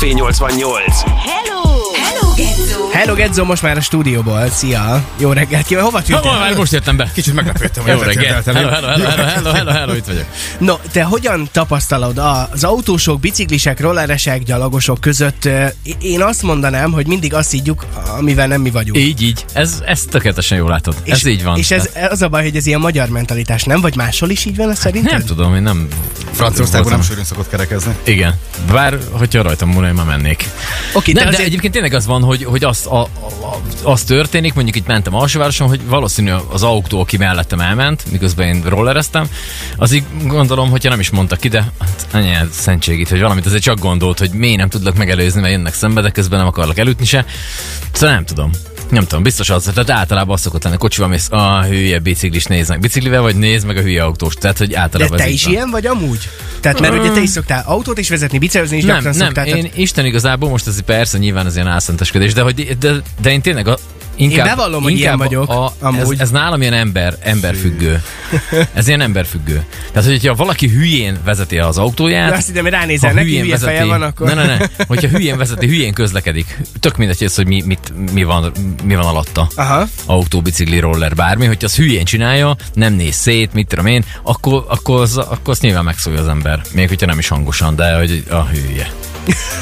Café 0.02 0.14
88. 0.14 1.02
Hello! 1.02 1.62
Hello, 1.94 2.34
Gezzó! 2.36 2.90
Hello 2.92 3.14
Gedzo, 3.14 3.46
most 3.46 3.62
már 3.62 3.78
a 3.78 3.82
stúdióból. 3.82 4.48
Szia! 4.50 5.04
Jó 5.18 5.32
reggelt 5.32 5.66
kívánok! 5.66 5.90
Hova 5.92 6.04
tűntél? 6.04 6.32
már 6.32 6.56
most 6.56 6.72
jöttem 6.72 6.98
be. 6.98 7.12
Kicsit 7.14 7.34
meglepődtem, 7.34 7.84
Jó 7.88 7.92
eltettél 7.92 8.14
reggel. 8.22 8.36
eltenni. 8.36 8.58
Hello, 8.58 8.72
hello, 8.72 8.88
hello, 8.88 9.24
hello, 9.24 9.52
hello, 9.52 9.72
hello, 9.72 9.96
itt 9.96 10.06
vagyok. 10.06 10.26
No, 10.58 10.76
te 10.92 11.04
hogyan 11.04 11.50
tapasztalod 11.52 12.18
a- 12.18 12.50
az 12.52 12.64
autósok, 12.64 13.20
biciklisek, 13.20 13.80
rolleresek, 13.80 14.44
gyalogosok 14.44 15.02
között? 15.02 15.50
Én 16.00 16.22
azt 16.22 16.42
mondanám, 16.42 16.92
hogy 16.92 17.08
mindig 17.08 17.34
azt 17.34 17.52
higgyük, 17.52 17.86
amivel 18.18 18.48
nem 18.48 18.62
mi 18.62 18.70
vagyunk. 18.70 18.98
Így, 18.98 19.22
így. 19.22 19.46
Ez, 19.54 19.82
ez 19.86 20.02
tökéletesen 20.10 20.58
jól 20.58 20.70
látod. 20.70 20.96
és, 21.04 21.12
ez 21.12 21.26
így 21.26 21.44
van. 21.44 21.58
És 21.58 21.72
ez, 21.72 21.90
az 22.10 22.22
a 22.22 22.28
baj, 22.28 22.44
hogy 22.44 22.56
ez 22.56 22.66
ilyen 22.66 22.80
magyar 22.80 23.10
mentalitás, 23.10 23.64
nem? 23.64 23.82
Vagy 23.82 23.96
máshol 23.96 24.30
is 24.30 24.46
így 24.46 24.56
van 24.56 24.70
ez 24.70 24.80
szerinted? 24.80 25.12
Nem 25.12 25.26
tudom, 25.26 25.56
én 25.56 25.62
nem... 25.62 25.88
Franciaországban 26.32 26.92
nem 26.92 27.02
sűrűn 27.02 27.24
szokott 27.24 27.50
kerekezni. 27.50 27.96
Igen. 28.04 28.34
Bár, 28.72 28.98
hogyha 29.12 29.42
rajtam 29.42 29.70
múlna, 29.70 29.88
már 29.96 30.06
mennék. 30.06 30.50
Oké, 30.94 31.12
Nem, 31.12 31.30
de 31.30 31.38
de 31.38 31.44
egyébként 31.44 31.74
tényleg 31.74 31.94
az 31.94 32.06
van, 32.06 32.24
hogy, 32.24 32.44
hogy 32.44 32.64
az, 32.64 32.86
a, 32.86 33.02
a, 33.02 33.10
az 33.84 34.04
történik, 34.04 34.54
mondjuk 34.54 34.76
itt 34.76 34.88
mentem 34.88 35.16
alsóvároson, 35.16 35.68
hogy 35.68 35.80
valószínű 35.86 36.32
az 36.52 36.64
autó, 36.64 37.00
aki 37.00 37.18
mellettem 37.18 37.60
elment, 37.60 38.04
miközben 38.12 38.48
én 38.48 38.64
rollereztem, 38.66 39.28
az 39.78 39.92
így 39.92 40.04
gondolom, 40.24 40.70
hogyha 40.70 40.90
nem 40.90 41.00
is 41.00 41.10
mondta 41.10 41.36
ki, 41.36 41.48
de 41.48 41.72
hát 41.80 42.08
annyi 42.12 42.36
szentségít, 42.52 43.10
hogy 43.10 43.22
valamit 43.22 43.46
azért 43.46 43.64
csak 43.64 43.80
gondolt, 43.80 44.20
hogy 44.20 44.32
miért 44.32 44.58
nem 44.58 44.70
tudlak 44.70 44.96
megelőzni, 44.98 45.42
mert 45.42 45.54
jönnek 45.54 45.74
szembe, 45.74 46.02
de 46.02 46.10
közben 46.10 46.40
nem 46.40 46.48
akarlak 46.48 46.78
elütni 46.78 47.06
se. 47.06 47.26
Szóval 47.92 48.16
nem 48.16 48.26
tudom. 48.26 48.52
Nem 48.92 49.04
tudom, 49.04 49.24
biztos 49.24 49.50
az, 49.50 49.64
tehát 49.74 49.90
általában 49.90 50.34
az 50.34 50.42
szokott 50.42 50.64
lenni, 50.64 50.78
kocsival 50.78 51.10
mész, 51.10 51.28
a 51.32 51.64
hülye 51.64 52.00
biciklis 52.00 52.46
néznek 52.46 52.80
biciklivel, 52.80 53.22
vagy 53.22 53.36
nézd 53.36 53.66
meg 53.66 53.78
a 53.78 53.82
hülye 53.82 54.04
autós. 54.04 54.34
Tehát, 54.34 54.58
hogy 54.58 54.70
De 54.70 54.80
általában 54.80 55.18
te 55.18 55.24
ez 55.24 55.30
így 55.30 55.36
is 55.36 55.44
van. 55.44 55.54
ilyen 55.54 55.70
vagy 55.70 55.86
amúgy? 55.86 56.30
Tehát 56.60 56.80
mert 56.80 57.00
ugye 57.00 57.12
te 57.12 57.22
is 57.22 57.30
szoktál 57.30 57.64
autót 57.66 57.98
is 57.98 58.10
vezetni, 58.10 58.38
biciklizni 58.38 58.78
is 58.78 58.84
Nem, 58.84 59.04
nem, 59.04 59.14
szoktál. 59.14 59.48
én 59.48 59.56
tehát 59.62 59.78
Isten 59.78 60.06
igazából 60.06 60.50
most 60.50 60.68
ez 60.68 60.82
persze 60.82 61.18
nyilván 61.18 61.46
az 61.46 61.56
ilyen 61.56 61.68
álszenteskedés, 61.68 62.34
de, 62.34 62.42
hogy, 62.42 62.78
de, 62.80 62.92
de 63.22 63.32
én 63.32 63.42
tényleg 63.42 63.68
a, 63.68 63.78
inkább, 64.16 64.46
Én 64.48 64.56
bevallom, 64.56 64.84
hogy 64.84 64.92
inkább 64.92 65.04
ilyen 65.06 65.18
vagyok, 65.18 65.50
A, 65.50 65.66
ez, 65.66 66.04
amúgy. 66.04 66.20
ez, 66.20 66.30
nálam 66.32 66.62
ilyen 66.62 66.74
ember, 66.74 67.18
emberfüggő. 67.24 68.02
Ez 68.74 68.88
ilyen 68.88 69.02
emberfüggő. 69.02 69.64
Tehát, 69.92 70.10
hogyha 70.10 70.36
valaki 70.36 70.68
hülyén 70.68 71.18
vezeti 71.24 71.58
az 71.58 71.78
autóját, 71.78 72.30
De 72.30 72.36
azt 72.36 72.48
hiszem, 72.48 72.64
hogy 72.64 72.72
ránézel 72.72 73.14
neki, 73.14 73.40
hülye 73.40 73.58
feje 73.58 73.86
van, 73.86 74.02
akkor... 74.02 74.28
Ne, 74.28 74.34
ne, 74.34 74.46
ne. 74.46 74.58
Hogyha 74.88 75.08
hülyén 75.08 75.38
vezeti, 75.38 75.68
hülyén 75.68 75.94
közlekedik, 75.94 76.60
tök 76.80 76.98
mindegy, 76.98 77.24
ez, 77.24 77.36
hogy 77.36 77.48
mi, 77.48 77.64
mit, 77.66 77.94
mi, 78.14 78.24
van, 78.24 78.52
mi 78.84 78.96
van 78.96 79.06
alatta. 79.06 79.48
Aha. 79.56 79.88
Autó, 80.06 80.42
bicikli, 80.42 80.80
roller, 80.80 81.16
bármi, 81.16 81.46
hogyha 81.46 81.66
az 81.66 81.76
hülyén 81.76 82.06
csinálja, 82.06 82.56
nem 82.74 82.94
néz 82.94 83.16
szét, 83.16 83.54
mit 83.54 83.68
tudom 83.68 83.86
én, 83.86 84.04
akkor, 84.24 84.66
akkor, 84.70 85.02
az, 85.02 85.18
akkor 85.18 85.50
azt 85.50 85.62
nyilván 85.62 85.84
megszólja 85.84 86.20
az 86.20 86.28
ember. 86.28 86.62
Még 86.74 86.88
hogyha 86.88 87.06
nem 87.06 87.20
is 87.20 87.28
hangosan, 87.28 87.76
de 87.76 87.98
hogy 87.98 88.24
a 88.30 88.46
hülye. 88.46 88.92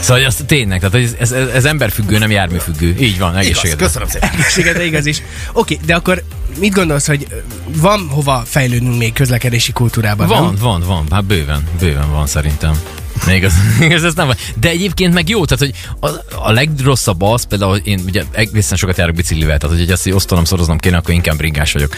Szóval 0.02 0.24
az 0.24 0.44
tényleg, 0.46 0.80
tehát 0.80 0.96
ez, 0.96 1.32
ez, 1.32 1.32
ez 1.32 1.66
emberfüggő, 1.66 2.18
nem 2.18 2.32
járműfüggő. 2.32 2.96
Így 3.00 3.20
van, 3.20 3.32
Igaz, 3.32 3.46
egészségedre. 3.46 3.86
köszönöm 3.86 4.08
szépen. 4.08 4.30
Egészségedre 4.34 4.86
igaz 4.86 5.06
is. 5.06 5.22
Oké, 5.54 5.80
de 5.86 5.96
akkor 5.96 6.24
mit 6.60 6.74
gondolsz, 6.74 7.08
hogy 7.08 7.28
van 7.66 8.08
hova 8.10 8.44
fejlődnünk 8.46 8.98
még 8.98 9.14
közlekedési 9.14 9.72
kultúrában? 9.72 10.28
Van, 10.28 10.44
nem? 10.44 10.56
van, 10.60 10.84
van, 10.86 11.06
hát 11.12 11.26
bőven, 11.26 11.64
bőven 11.80 12.12
van 12.12 12.28
szerintem. 12.28 12.80
Még 13.26 13.44
az, 13.44 13.54
még 13.80 13.92
ez, 13.92 14.14
nem 14.14 14.28
van. 14.28 14.36
De 14.60 14.70
egyébként 14.70 15.14
meg 15.14 15.30
jó, 15.30 15.46
tehát 15.46 15.60
hogy 15.60 16.10
a, 16.12 16.48
a 16.48 16.52
legrosszabb 16.52 17.22
az, 17.22 17.44
például 17.44 17.72
hogy 17.72 17.88
én 17.88 18.02
ugye 18.06 18.24
egészen 18.32 18.78
sokat 18.78 18.98
járok 18.98 19.16
biciklivel, 19.16 19.58
tehát 19.58 19.78
hogy 19.78 19.92
ezt 19.92 20.08
így 20.08 20.14
osztolom, 20.14 20.44
szoroznom 20.44 20.78
kéne, 20.78 20.98
akkor 20.98 21.14
inkább 21.14 21.38
bringás 21.38 21.72
vagyok. 21.72 21.96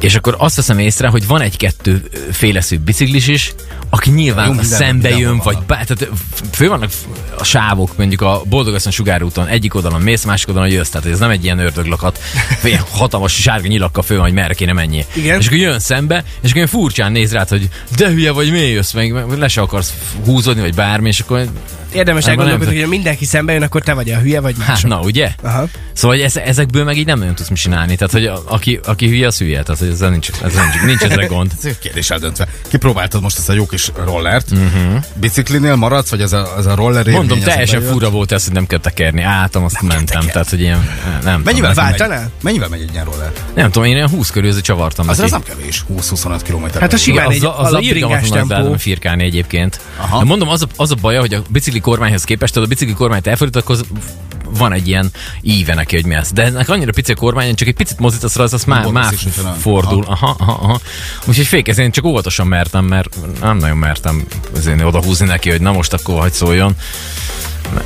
És 0.00 0.14
akkor 0.14 0.34
azt 0.38 0.56
veszem 0.56 0.78
észre, 0.78 1.08
hogy 1.08 1.26
van 1.26 1.40
egy-kettő 1.40 2.08
féleszű 2.32 2.78
biciklis 2.78 3.26
is, 3.26 3.54
aki 3.90 4.10
nyilván 4.10 4.46
Jó, 4.46 4.52
minden- 4.52 4.70
szembe 4.70 4.92
mindenhol 4.92 5.20
jön, 5.20 5.38
vagy 5.44 5.58
bá, 5.66 5.84
tehát 5.84 6.08
fő 6.52 6.68
vannak 6.68 6.90
a 7.38 7.44
sávok, 7.44 7.96
mondjuk 7.96 8.20
a 8.20 8.42
Boldogasszony 8.48 8.92
sugárúton, 8.92 9.46
egyik 9.46 9.74
oldalon 9.74 10.00
mész, 10.00 10.24
másik 10.24 10.48
oldalon 10.48 10.70
jössz, 10.70 10.88
tehát 10.88 11.06
ez 11.06 11.18
nem 11.18 11.30
egy 11.30 11.44
ilyen 11.44 11.58
ördöglakat, 11.58 12.20
ilyen 12.64 12.84
hatalmas 12.90 13.32
sárga 13.32 13.66
nyilakkal 13.68 14.02
fő 14.02 14.14
van, 14.14 14.24
hogy 14.24 14.32
merre 14.32 14.54
kéne 14.54 14.72
menjél. 14.72 15.04
Igen. 15.12 15.40
És 15.40 15.46
akkor 15.46 15.58
jön 15.58 15.78
szembe, 15.78 16.24
és 16.40 16.50
akkor 16.50 16.68
furcsán 16.68 17.12
néz 17.12 17.32
rád, 17.32 17.48
hogy 17.48 17.68
de 17.96 18.08
hülye 18.08 18.30
vagy, 18.30 18.50
miért 18.50 18.72
jössz 18.72 18.92
meg, 18.92 19.12
meg 19.12 19.38
le 19.38 19.48
se 19.48 19.60
akarsz 19.60 19.92
húzódni, 20.24 20.59
vagy 20.60 20.74
bármi, 20.74 21.08
és 21.08 21.20
akkor 21.20 21.48
Érdemes 21.92 22.26
elgondolkodni, 22.26 22.64
nem- 22.64 22.74
hogy 22.74 22.84
ha 22.84 22.90
mindenki 22.90 23.24
szembe 23.24 23.52
jön, 23.52 23.62
akkor 23.62 23.82
te 23.82 23.92
vagy 23.92 24.10
a 24.10 24.18
hülye, 24.18 24.40
vagy 24.40 24.54
hát 24.58 24.68
mások. 24.68 24.90
na, 24.90 25.00
ugye? 25.00 25.32
Aha. 25.42 25.68
Szóval 25.92 26.16
hogy 26.16 26.24
ez, 26.26 26.36
ezekből 26.36 26.84
meg 26.84 26.96
így 26.96 27.06
nem 27.06 27.18
nagyon 27.18 27.34
tudsz 27.34 27.48
mit 27.48 27.58
csinálni. 27.58 27.96
Tehát, 27.96 28.12
hogy 28.12 28.26
a, 28.26 28.42
aki, 28.46 28.80
aki 28.84 29.08
hülye, 29.08 29.26
az 29.26 29.38
hülye. 29.38 29.62
Tehát, 29.62 29.80
hogy 29.80 29.88
ezzel 29.88 30.10
nincs, 30.10 30.28
ezzel 30.44 30.64
nincs, 30.64 30.82
nincs 30.84 31.02
ezzel 31.02 31.26
gond. 31.34 31.52
Ez 31.64 31.78
kérdés 31.78 32.10
eldöntve. 32.10 32.46
Kipróbáltad 32.68 33.22
most 33.22 33.38
ezt 33.38 33.48
a 33.48 33.52
jó 33.52 33.66
kis 33.66 33.90
rollert. 34.04 34.50
Uh-huh. 34.50 35.02
Biciklinél 35.14 35.74
maradsz, 35.76 36.10
vagy 36.10 36.20
ez 36.20 36.32
a, 36.32 36.54
ez 36.58 36.66
a 36.66 36.74
roller 36.74 37.06
élmény, 37.06 37.14
Mondom, 37.14 37.38
ez 37.38 37.44
teljesen 37.44 37.82
fura 37.82 38.10
volt 38.10 38.32
ez, 38.32 38.44
hogy 38.44 38.52
nem 38.52 38.66
kell 38.66 38.78
tekerni. 38.78 39.22
Álltam, 39.22 39.64
azt 39.64 39.82
mentem. 39.82 40.26
Tehát, 40.26 40.50
hogy 40.50 40.60
ilyen, 40.60 40.88
nem 41.24 41.40
Mennyivel 41.44 41.70
tudom. 41.70 41.84
Váltanál? 41.84 42.20
Megy, 42.20 42.30
mennyivel 42.42 42.68
megy 42.68 42.80
egy 42.80 42.92
ilyen 42.92 43.04
roller? 43.04 43.32
Nem 43.54 43.70
tudom, 43.70 43.88
én 43.88 43.94
ilyen 43.94 44.08
20 44.08 44.30
körül 44.30 44.60
csavartam 44.60 45.08
Az, 45.08 45.18
az 45.20 45.30
nem 45.30 45.42
kevés, 45.42 45.84
20-25 45.98 46.40
km. 46.48 46.78
Hát 46.80 46.92
a 46.92 46.96
simán 46.96 47.30
egy 47.30 47.44
az, 47.44 47.52
az 47.56 47.72
a 47.72 47.80
lehetne 48.32 48.78
firkálni 48.78 49.24
egyébként. 49.24 49.80
Aha. 49.96 50.18
De 50.18 50.24
mondom, 50.24 50.48
az 50.50 50.62
a, 50.62 50.66
az 50.76 50.90
a 50.90 50.94
baja, 51.00 51.20
hogy 51.20 51.34
a 51.34 51.42
bicikli 51.48 51.80
kormányhoz 51.80 52.24
képest, 52.24 52.52
tudod, 52.52 52.68
a 52.68 52.70
bicikli 52.70 52.94
kormányt 52.94 53.26
elfordít, 53.26 53.62
akkor 53.62 53.76
van 54.58 54.72
egy 54.72 54.88
ilyen 54.88 55.10
íve 55.42 55.74
neki, 55.74 55.94
hogy 55.94 56.06
mi 56.06 56.14
ez. 56.14 56.32
De 56.32 56.44
ennek 56.44 56.68
annyira 56.68 56.92
pici 56.92 57.12
a 57.12 57.14
kormány, 57.14 57.54
csak 57.54 57.68
egy 57.68 57.74
picit 57.74 57.98
mozítasz 57.98 58.36
rá, 58.36 58.42
az, 58.42 58.52
az 58.52 58.64
már, 58.64 58.86
már 58.86 59.14
fordul. 59.58 60.04
Aha, 60.06 60.36
aha, 60.38 60.52
aha. 60.52 60.80
Úgyhogy 61.26 61.46
fékezni, 61.46 61.82
én 61.82 61.90
csak 61.90 62.04
óvatosan 62.04 62.46
mertem, 62.46 62.84
mert 62.84 63.16
nem 63.40 63.56
nagyon 63.56 63.76
mertem 63.76 64.26
azért 64.56 64.82
oda 64.82 65.02
húzni 65.02 65.26
neki, 65.26 65.50
hogy 65.50 65.60
na 65.60 65.72
most 65.72 65.92
akkor 65.92 66.18
hagy 66.18 66.32
szóljon. 66.32 66.76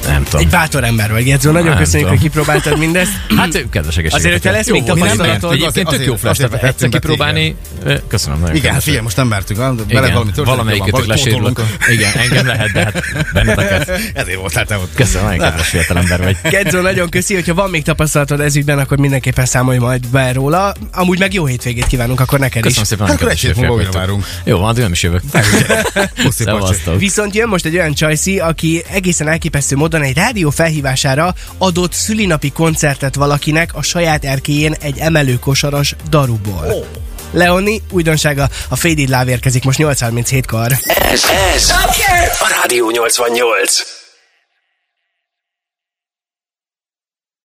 Nem 0.06 0.22
tudom. 0.22 0.40
Egy 0.40 0.48
bátor 0.48 0.84
ember 0.84 1.10
vagy, 1.12 1.24
Gedzó. 1.24 1.50
Nagyon 1.50 1.68
Nem 1.68 1.78
köszönjük, 1.78 2.08
tudom. 2.08 2.22
hogy 2.22 2.30
kipróbáltad 2.30 2.78
mindezt. 2.78 3.12
Hát 3.36 3.66
kedvesek 3.70 4.06
Azért, 4.10 4.32
hogyha 4.32 4.50
lesz 4.50 4.70
még 4.70 4.84
tapasztalatod- 4.84 5.52
Egyébként 5.52 5.88
tök 5.88 6.04
jó 6.04 6.16
flash, 6.16 6.40
tehát 6.46 6.64
egyszer 6.64 6.88
kipróbálni. 6.88 7.56
Köszönöm 8.08 8.40
nagyon. 8.40 8.56
Igen, 8.56 8.72
hát 8.72 8.82
figyelj, 8.82 9.02
most 9.02 9.16
nem 9.16 9.26
mertük, 9.26 9.58
ah, 9.58 9.74
bele 9.74 10.12
valami 10.12 10.30
valamelyikötök 10.34 10.92
valami 10.92 11.08
lesérül, 11.08 11.32
pótolunk. 11.32 11.58
akkor 11.58 11.90
igen, 11.92 12.12
engem 12.16 12.46
lehet, 12.46 12.72
de 12.72 12.82
hát 12.84 13.02
benneteket. 13.32 13.90
Ezért 14.14 14.38
voltál 14.38 14.66
te 14.66 14.76
ott. 14.76 14.94
Köszönöm, 14.94 15.26
nagyon 15.26 15.40
kedves 15.48 15.68
fiatalember 15.68 16.22
vagy. 16.22 16.36
Gedzó, 16.50 16.80
nagyon 16.80 17.08
köszi, 17.08 17.34
hogyha 17.34 17.54
van 17.54 17.70
még 17.70 17.82
tapasztalatod 17.82 18.40
ez 18.40 18.56
ügyben, 18.56 18.78
akkor 18.78 18.98
mindenképpen 18.98 19.46
számolj 19.46 19.78
majd 19.78 20.08
be 20.08 20.32
róla. 20.32 20.74
Amúgy 20.92 21.18
meg 21.18 21.34
jó 21.34 21.46
hétvégét 21.46 21.86
kívánunk 21.86 22.20
akkor 22.20 22.38
neked 22.38 22.62
Köszönöm 22.62 22.82
is. 22.82 22.88
szépen, 22.88 23.06
Hát 23.06 23.16
akkor 23.16 23.30
egy 23.80 23.88
várunk. 23.92 24.24
Jó, 24.44 24.58
van, 24.58 24.74
nem 24.76 24.92
is 24.92 25.02
jövök. 25.02 25.22
Viszont 26.98 27.34
jön 27.34 27.48
most 27.48 27.64
egy 27.64 27.74
olyan 27.74 27.94
csajszi, 27.94 28.38
aki 28.38 28.84
egészen 28.90 29.28
elképesztő 29.74 29.76
módon 29.76 30.02
egy 30.02 30.16
rádió 30.16 30.50
felhívására 30.50 31.34
adott 31.58 31.92
szülinapi 31.92 32.50
koncertet 32.50 33.14
valakinek 33.14 33.74
a 33.74 33.82
saját 33.82 34.24
erkélyén 34.24 34.74
egy 34.80 34.98
emelőkosaras 34.98 35.94
daruból. 36.08 36.66
Oh. 36.70 36.86
Leoni, 37.30 37.82
újdonsága, 37.90 38.48
a 38.68 38.76
Faded 38.76 39.08
Love 39.08 39.30
érkezik 39.30 39.64
most 39.64 39.78
8.37-kor. 39.78 40.72
Ez, 41.12 41.24
ez 41.54 41.70
a 42.40 42.60
Rádió 42.60 42.90
88. 42.90 44.03